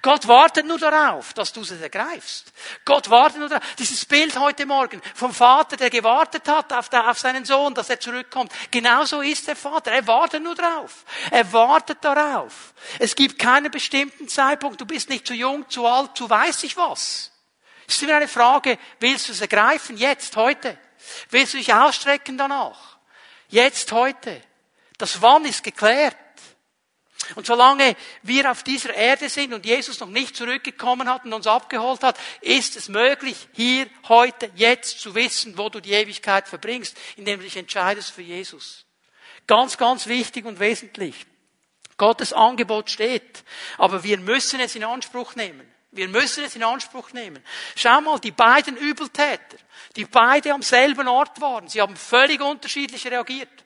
[0.01, 2.51] Gott wartet nur darauf, dass du es ergreifst.
[2.85, 3.63] Gott wartet nur darauf.
[3.75, 8.51] Dieses Bild heute Morgen vom Vater, der gewartet hat auf, seinen Sohn, dass er zurückkommt.
[8.71, 9.91] Genauso ist der Vater.
[9.91, 11.05] Er wartet nur darauf.
[11.31, 12.73] Er wartet darauf.
[12.97, 14.81] Es gibt keinen bestimmten Zeitpunkt.
[14.81, 17.31] Du bist nicht zu jung, zu alt, zu weiß ich was.
[17.87, 19.97] Es ist immer eine Frage, willst du es ergreifen?
[19.97, 20.77] Jetzt, heute.
[21.29, 22.97] Willst du dich ausstrecken danach?
[23.49, 24.41] Jetzt, heute.
[24.97, 26.15] Das Wann ist geklärt.
[27.35, 31.47] Und solange wir auf dieser Erde sind und Jesus noch nicht zurückgekommen hat und uns
[31.47, 36.97] abgeholt hat, ist es möglich, hier, heute, jetzt zu wissen, wo du die Ewigkeit verbringst,
[37.17, 38.85] indem du dich entscheidest für Jesus.
[39.45, 41.25] Ganz, ganz wichtig und wesentlich.
[41.97, 43.43] Gottes Angebot steht,
[43.77, 45.69] aber wir müssen es in Anspruch nehmen.
[45.91, 47.43] Wir müssen es in Anspruch nehmen.
[47.75, 49.57] Schau mal, die beiden Übeltäter,
[49.95, 53.65] die beide am selben Ort waren, sie haben völlig unterschiedlich reagiert.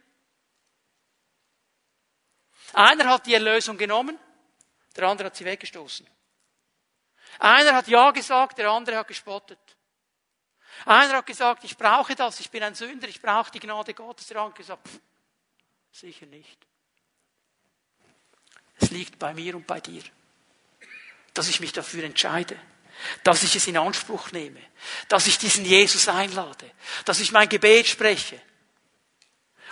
[2.73, 4.17] Einer hat die Erlösung genommen,
[4.95, 6.07] der andere hat sie weggestoßen.
[7.39, 9.59] Einer hat Ja gesagt, der andere hat gespottet.
[10.85, 14.27] Einer hat gesagt, ich brauche das, ich bin ein Sünder, ich brauche die Gnade Gottes.
[14.27, 14.99] Der andere hat gesagt, pff,
[15.91, 16.65] sicher nicht.
[18.79, 20.03] Es liegt bei mir und bei dir
[21.33, 22.55] dass ich mich dafür entscheide,
[23.23, 24.59] dass ich es in Anspruch nehme,
[25.09, 26.69] dass ich diesen Jesus einlade,
[27.05, 28.39] dass ich mein Gebet spreche.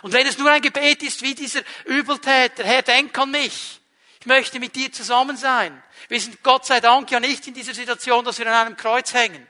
[0.01, 3.79] Und wenn es nur ein Gebet ist wie dieser Übeltäter, Herr, denk an mich.
[4.19, 5.81] Ich möchte mit dir zusammen sein.
[6.07, 9.13] Wir sind Gott sei Dank ja nicht in dieser Situation, dass wir an einem Kreuz
[9.13, 9.47] hängen.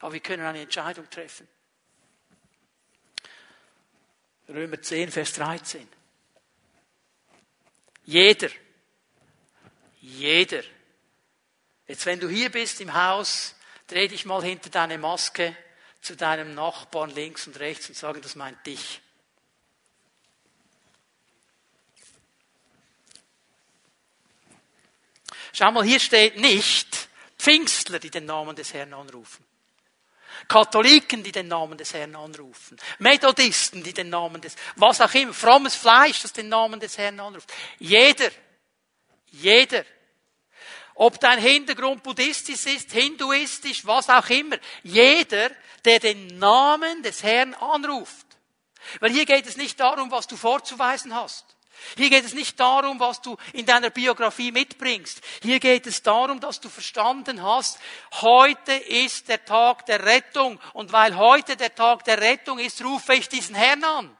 [0.00, 1.48] Aber wir können eine Entscheidung treffen.
[4.48, 5.88] Römer 10, Vers 13.
[8.04, 8.50] Jeder,
[10.00, 10.62] jeder,
[11.88, 13.54] Jetzt, wenn du hier bist im Haus,
[13.86, 15.56] dreh dich mal hinter deine Maske
[16.00, 19.00] zu deinem Nachbarn links und rechts und sagen, das meint dich.
[25.52, 27.08] Schau mal, hier steht nicht
[27.38, 29.44] Pfingstler, die den Namen des Herrn anrufen.
[30.48, 32.76] Katholiken, die den Namen des Herrn anrufen.
[32.98, 37.18] Methodisten, die den Namen des, was auch immer, frommes Fleisch, das den Namen des Herrn
[37.20, 37.50] anruft.
[37.78, 38.30] Jeder,
[39.30, 39.84] jeder,
[40.96, 45.50] ob dein Hintergrund buddhistisch ist, hinduistisch, was auch immer, jeder,
[45.84, 48.26] der den Namen des Herrn anruft.
[49.00, 51.44] Weil hier geht es nicht darum, was du vorzuweisen hast.
[51.96, 55.20] Hier geht es nicht darum, was du in deiner Biografie mitbringst.
[55.42, 57.78] Hier geht es darum, dass du verstanden hast,
[58.12, 60.58] heute ist der Tag der Rettung.
[60.72, 64.16] Und weil heute der Tag der Rettung ist, rufe ich diesen Herrn an.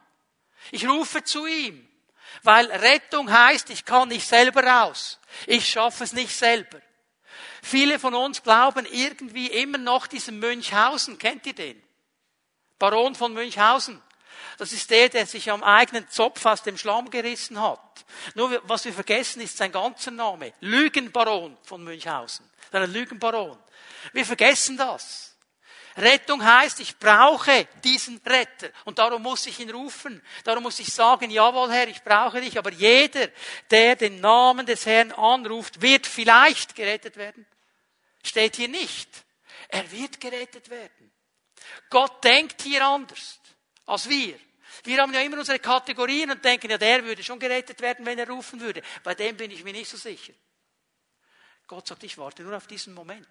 [0.71, 1.87] Ich rufe zu ihm.
[2.43, 5.19] Weil Rettung heißt, ich kann nicht selber raus.
[5.45, 6.81] Ich schaffe es nicht selber.
[7.61, 11.17] Viele von uns glauben irgendwie immer noch diesen Münchhausen.
[11.17, 11.81] Kennt ihr den?
[12.79, 14.01] Baron von Münchhausen.
[14.57, 18.05] Das ist der, der sich am eigenen Zopf aus dem Schlamm gerissen hat.
[18.35, 20.53] Nur was wir vergessen, ist sein ganzer Name.
[20.61, 22.49] Lügenbaron von Münchhausen.
[22.71, 23.57] Ein Lügenbaron.
[24.13, 25.36] Wir vergessen das.
[25.97, 28.69] Rettung heißt, ich brauche diesen Retter.
[28.85, 30.21] Und darum muss ich ihn rufen.
[30.43, 32.57] Darum muss ich sagen, jawohl Herr, ich brauche dich.
[32.57, 33.29] Aber jeder,
[33.71, 37.45] der den Namen des Herrn anruft, wird vielleicht gerettet werden.
[38.23, 39.09] Steht hier nicht.
[39.69, 41.11] Er wird gerettet werden.
[41.89, 43.39] Gott denkt hier anders
[43.85, 44.39] als wir.
[44.83, 48.19] Wir haben ja immer unsere Kategorien und denken, ja, der würde schon gerettet werden, wenn
[48.19, 48.81] er rufen würde.
[49.03, 50.33] Bei dem bin ich mir nicht so sicher.
[51.65, 53.27] Gott sagt, ich warte nur auf diesen Moment.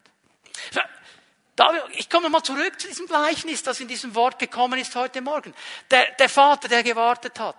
[1.92, 5.54] Ich komme mal zurück zu diesem Gleichnis, das in diesem Wort gekommen ist heute Morgen.
[5.90, 7.56] Der, der Vater, der gewartet hat.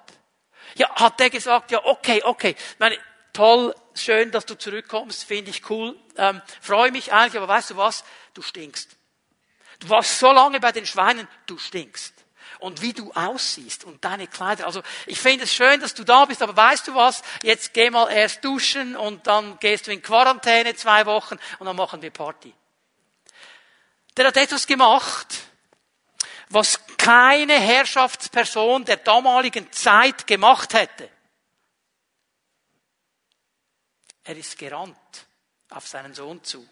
[0.76, 2.56] Ja, hat der gesagt, ja, okay, okay.
[2.78, 2.98] Meine,
[3.34, 7.78] toll, schön, dass du zurückkommst, finde ich cool, ähm, freue mich eigentlich, aber weißt du
[7.78, 8.04] was?
[8.34, 8.96] Du stinkst.
[9.80, 12.14] Du warst so lange bei den Schweinen, du stinkst
[12.60, 14.66] und wie du aussiehst und deine Kleider.
[14.66, 17.22] Also ich finde es schön, dass du da bist, aber weißt du was?
[17.44, 21.76] Jetzt geh mal erst duschen und dann gehst du in Quarantäne zwei Wochen und dann
[21.76, 22.54] machen wir Party.
[24.18, 25.28] Der hat etwas gemacht,
[26.50, 31.10] was keine Herrschaftsperson der damaligen Zeit gemacht hätte.
[34.24, 34.98] Er ist gerannt
[35.70, 36.68] auf seinen Sohn zu.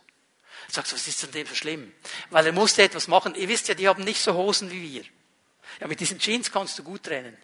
[0.68, 1.94] Sagst, was ist denn dem so schlimm?
[2.32, 3.36] Weil er musste etwas machen.
[3.36, 5.04] Ihr wisst ja, die haben nicht so Hosen wie wir.
[5.80, 7.38] Ja, mit diesen Jeans kannst du gut trennen.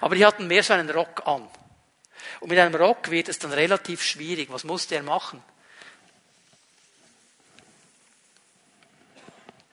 [0.00, 1.50] Aber die hatten mehr so einen Rock an.
[2.40, 4.50] Und mit einem Rock wird es dann relativ schwierig.
[4.52, 5.42] Was musste er machen?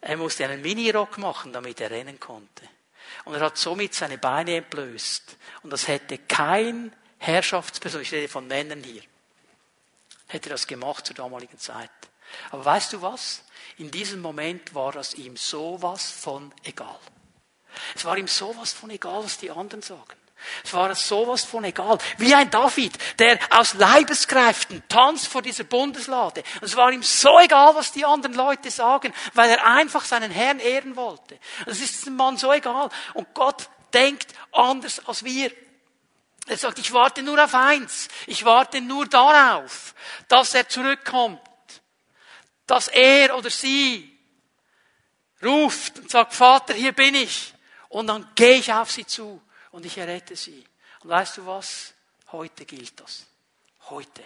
[0.08, 2.64] Er musste einen Mini-Rock machen, damit er rennen konnte.
[3.26, 5.36] Und er hat somit seine Beine entblößt.
[5.64, 9.02] Und das hätte kein Herrschaftsperson, ich rede von Männern hier,
[10.28, 11.90] hätte das gemacht zur damaligen Zeit.
[12.52, 13.44] Aber weißt du was?
[13.80, 17.00] In diesem Moment war es ihm sowas von egal.
[17.94, 20.16] Es war ihm sowas von egal, was die anderen sagen.
[20.64, 21.98] Es war sowas von egal.
[22.18, 26.44] Wie ein David, der aus Leibeskräften tanzt vor dieser Bundeslade.
[26.62, 30.60] Es war ihm so egal, was die anderen Leute sagen, weil er einfach seinen Herrn
[30.60, 31.40] ehren wollte.
[31.66, 32.90] Es ist dem Mann so egal.
[33.14, 35.52] Und Gott denkt anders als wir.
[36.48, 38.08] Er sagt, ich warte nur auf eins.
[38.26, 39.94] Ich warte nur darauf,
[40.28, 41.42] dass er zurückkommt.
[42.66, 44.18] Dass er oder sie
[45.44, 47.54] ruft und sagt, Vater, hier bin ich.
[47.90, 49.42] Und dann gehe ich auf sie zu
[49.78, 50.66] und ich errette sie.
[51.04, 51.94] Und weißt du was?
[52.32, 53.28] Heute gilt das.
[53.92, 54.24] Heute.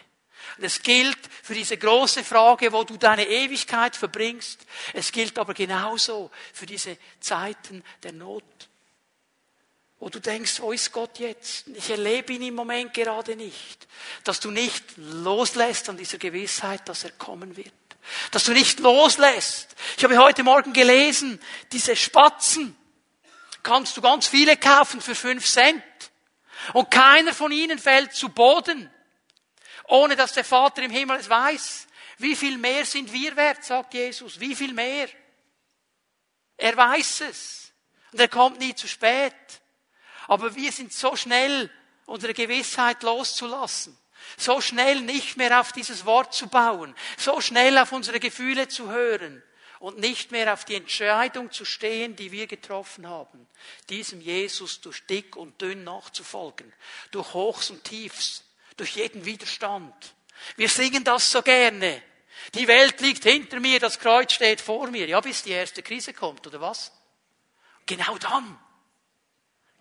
[0.57, 4.61] Und es gilt für diese große Frage, wo du deine Ewigkeit verbringst.
[4.93, 8.45] Es gilt aber genauso für diese Zeiten der Not.
[9.99, 11.67] Wo du denkst, wo ist Gott jetzt?
[11.67, 13.89] Ich erlebe ihn im Moment gerade nicht.
[14.23, 17.73] Dass du nicht loslässt an dieser Gewissheit, dass er kommen wird.
[18.31, 19.75] Dass du nicht loslässt.
[19.97, 21.41] Ich habe heute Morgen gelesen,
[21.73, 22.77] diese Spatzen,
[23.63, 25.83] kannst du ganz viele kaufen für fünf Cent.
[26.73, 28.91] Und keiner von ihnen fällt zu Boden,
[29.87, 31.87] ohne dass der Vater im Himmel es weiß.
[32.17, 34.39] Wie viel mehr sind wir wert, sagt Jesus.
[34.39, 35.09] Wie viel mehr?
[36.57, 37.73] Er weiß es.
[38.11, 39.33] Und er kommt nie zu spät.
[40.27, 41.71] Aber wir sind so schnell,
[42.05, 43.97] unsere Gewissheit loszulassen.
[44.37, 46.95] So schnell nicht mehr auf dieses Wort zu bauen.
[47.17, 49.41] So schnell auf unsere Gefühle zu hören
[49.81, 53.47] und nicht mehr auf die Entscheidung zu stehen, die wir getroffen haben,
[53.89, 56.71] diesem Jesus durch dick und dünn nachzufolgen,
[57.09, 58.43] durch Hochs und Tiefs,
[58.77, 60.13] durch jeden Widerstand.
[60.55, 62.01] Wir singen das so gerne.
[62.53, 65.07] Die Welt liegt hinter mir, das Kreuz steht vor mir.
[65.07, 66.91] Ja, bis die erste Krise kommt, oder was?
[67.87, 68.59] Genau dann.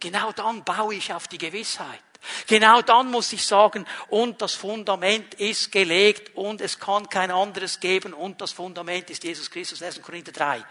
[0.01, 2.03] Genau dann baue ich auf die Gewissheit.
[2.47, 7.81] Genau dann muss ich sagen, und das Fundament ist gelegt und es kann kein anderes
[7.81, 10.03] geben und das Fundament ist Jesus Christus, 1.
[10.03, 10.64] Korinther 3.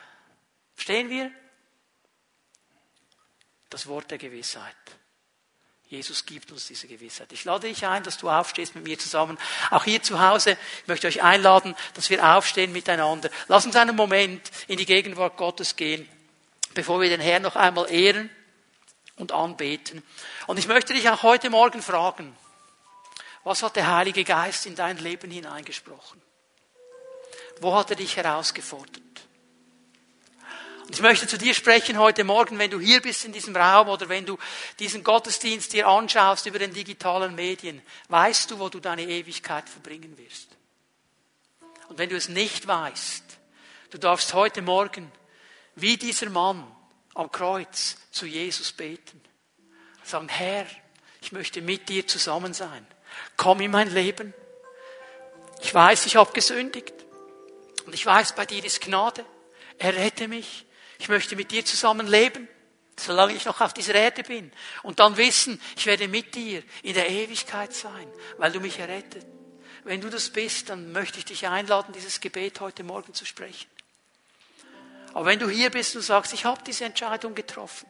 [0.75, 1.31] Verstehen wir?
[3.69, 4.75] Das Wort der Gewissheit.
[5.87, 7.31] Jesus gibt uns diese Gewissheit.
[7.33, 9.39] Ich lade dich ein, dass du aufstehst mit mir zusammen.
[9.71, 13.31] Auch hier zu Hause, ich möchte euch einladen, dass wir aufstehen miteinander.
[13.47, 16.07] Lass uns einen Moment in die Gegenwart Gottes gehen,
[16.75, 18.29] bevor wir den Herrn noch einmal ehren
[19.19, 20.01] und anbeten.
[20.47, 22.35] Und ich möchte dich auch heute Morgen fragen,
[23.43, 26.21] was hat der Heilige Geist in dein Leben hineingesprochen?
[27.61, 29.03] Wo hat er dich herausgefordert?
[30.89, 33.89] Und ich möchte zu dir sprechen heute Morgen, wenn du hier bist in diesem Raum
[33.89, 34.39] oder wenn du
[34.79, 37.81] diesen Gottesdienst dir anschaust über den digitalen Medien.
[38.07, 40.47] Weißt du, wo du deine Ewigkeit verbringen wirst?
[41.89, 43.23] Und wenn du es nicht weißt,
[43.91, 45.11] du darfst heute Morgen,
[45.75, 46.65] wie dieser Mann
[47.19, 49.21] am Kreuz, zu Jesus beten.
[50.03, 50.65] Sagen, Herr,
[51.21, 52.87] ich möchte mit dir zusammen sein.
[53.35, 54.33] Komm in mein Leben.
[55.61, 56.93] Ich weiß, ich habe gesündigt.
[57.85, 59.25] Und ich weiß, bei dir ist Gnade.
[59.77, 60.65] Errette mich.
[60.97, 62.47] Ich möchte mit dir zusammen leben,
[62.97, 64.51] solange ich noch auf dieser Erde bin.
[64.83, 68.07] Und dann wissen, ich werde mit dir in der Ewigkeit sein,
[68.37, 69.25] weil du mich errettet.
[69.83, 73.67] Wenn du das bist, dann möchte ich dich einladen, dieses Gebet heute Morgen zu sprechen.
[75.13, 77.89] Aber wenn du hier bist und sagst, ich habe diese Entscheidung getroffen,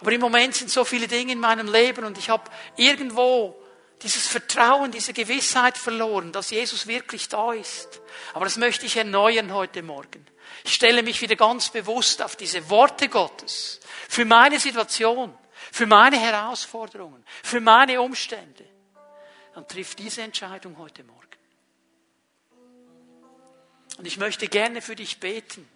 [0.00, 3.58] aber im Moment sind so viele Dinge in meinem Leben und ich habe irgendwo
[4.02, 8.00] dieses Vertrauen, diese Gewissheit verloren, dass Jesus wirklich da ist.
[8.34, 10.26] Aber das möchte ich erneuern heute Morgen.
[10.64, 15.36] Ich stelle mich wieder ganz bewusst auf diese Worte Gottes für meine Situation,
[15.72, 18.64] für meine Herausforderungen, für meine Umstände.
[19.54, 21.33] Dann trifft diese Entscheidung heute Morgen.
[23.98, 25.68] Und ich möchte gerne für dich beten.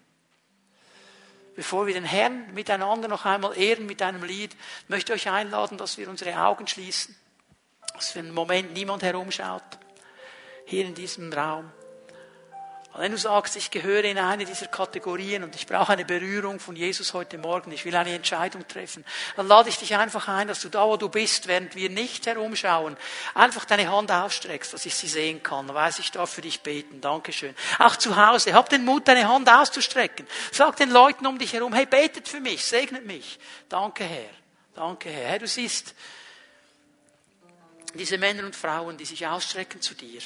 [1.55, 4.57] Bevor wir den Herrn miteinander noch einmal ehren mit einem Lied,
[4.87, 7.17] möchte ich euch einladen, dass wir unsere Augen schließen,
[7.95, 9.65] dass für einen Moment niemand herumschaut,
[10.67, 11.71] hier in diesem Raum.
[12.99, 16.75] Wenn du sagst, ich gehöre in eine dieser Kategorien und ich brauche eine Berührung von
[16.75, 19.05] Jesus heute Morgen, ich will eine Entscheidung treffen,
[19.37, 22.27] dann lade ich dich einfach ein, dass du da, wo du bist, während wir nicht
[22.27, 22.97] herumschauen,
[23.35, 25.69] einfach deine Hand ausstreckst, dass ich sie sehen kann.
[25.69, 27.01] Dann weiß ich darf für dich beten.
[27.01, 27.55] Dankeschön.
[27.79, 30.27] Auch zu Hause, hab den Mut, deine Hand auszustrecken.
[30.51, 33.39] Sag den Leuten um dich herum, hey, betet für mich, segnet mich.
[33.69, 34.31] Danke, Herr.
[34.75, 35.29] Danke, Herr.
[35.29, 35.95] Herr, du siehst
[37.95, 40.21] diese Männer und Frauen, die sich ausstrecken zu dir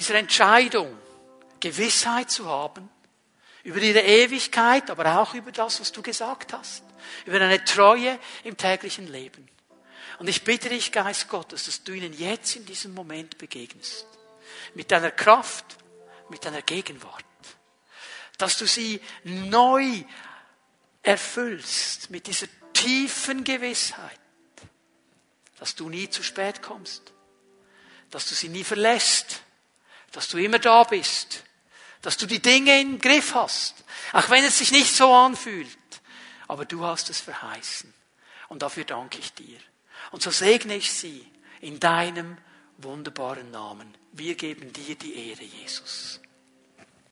[0.00, 0.98] dieser Entscheidung
[1.60, 2.88] Gewissheit zu haben
[3.62, 6.82] über ihre Ewigkeit, aber auch über das, was du gesagt hast,
[7.26, 9.46] über deine Treue im täglichen Leben.
[10.18, 14.06] Und ich bitte dich, Geist Gottes, dass du ihnen jetzt in diesem Moment begegnest.
[14.74, 15.64] Mit deiner Kraft,
[16.30, 17.24] mit deiner Gegenwart.
[18.38, 20.02] Dass du sie neu
[21.02, 24.20] erfüllst mit dieser tiefen Gewissheit,
[25.58, 27.12] dass du nie zu spät kommst,
[28.10, 29.42] dass du sie nie verlässt,
[30.12, 31.44] dass du immer da bist,
[32.02, 35.68] dass du die Dinge im Griff hast, auch wenn es sich nicht so anfühlt.
[36.48, 37.92] Aber du hast es verheißen.
[38.48, 39.58] Und dafür danke ich dir.
[40.10, 41.24] Und so segne ich sie
[41.60, 42.36] in deinem
[42.78, 43.94] wunderbaren Namen.
[44.12, 46.20] Wir geben dir die Ehre, Jesus.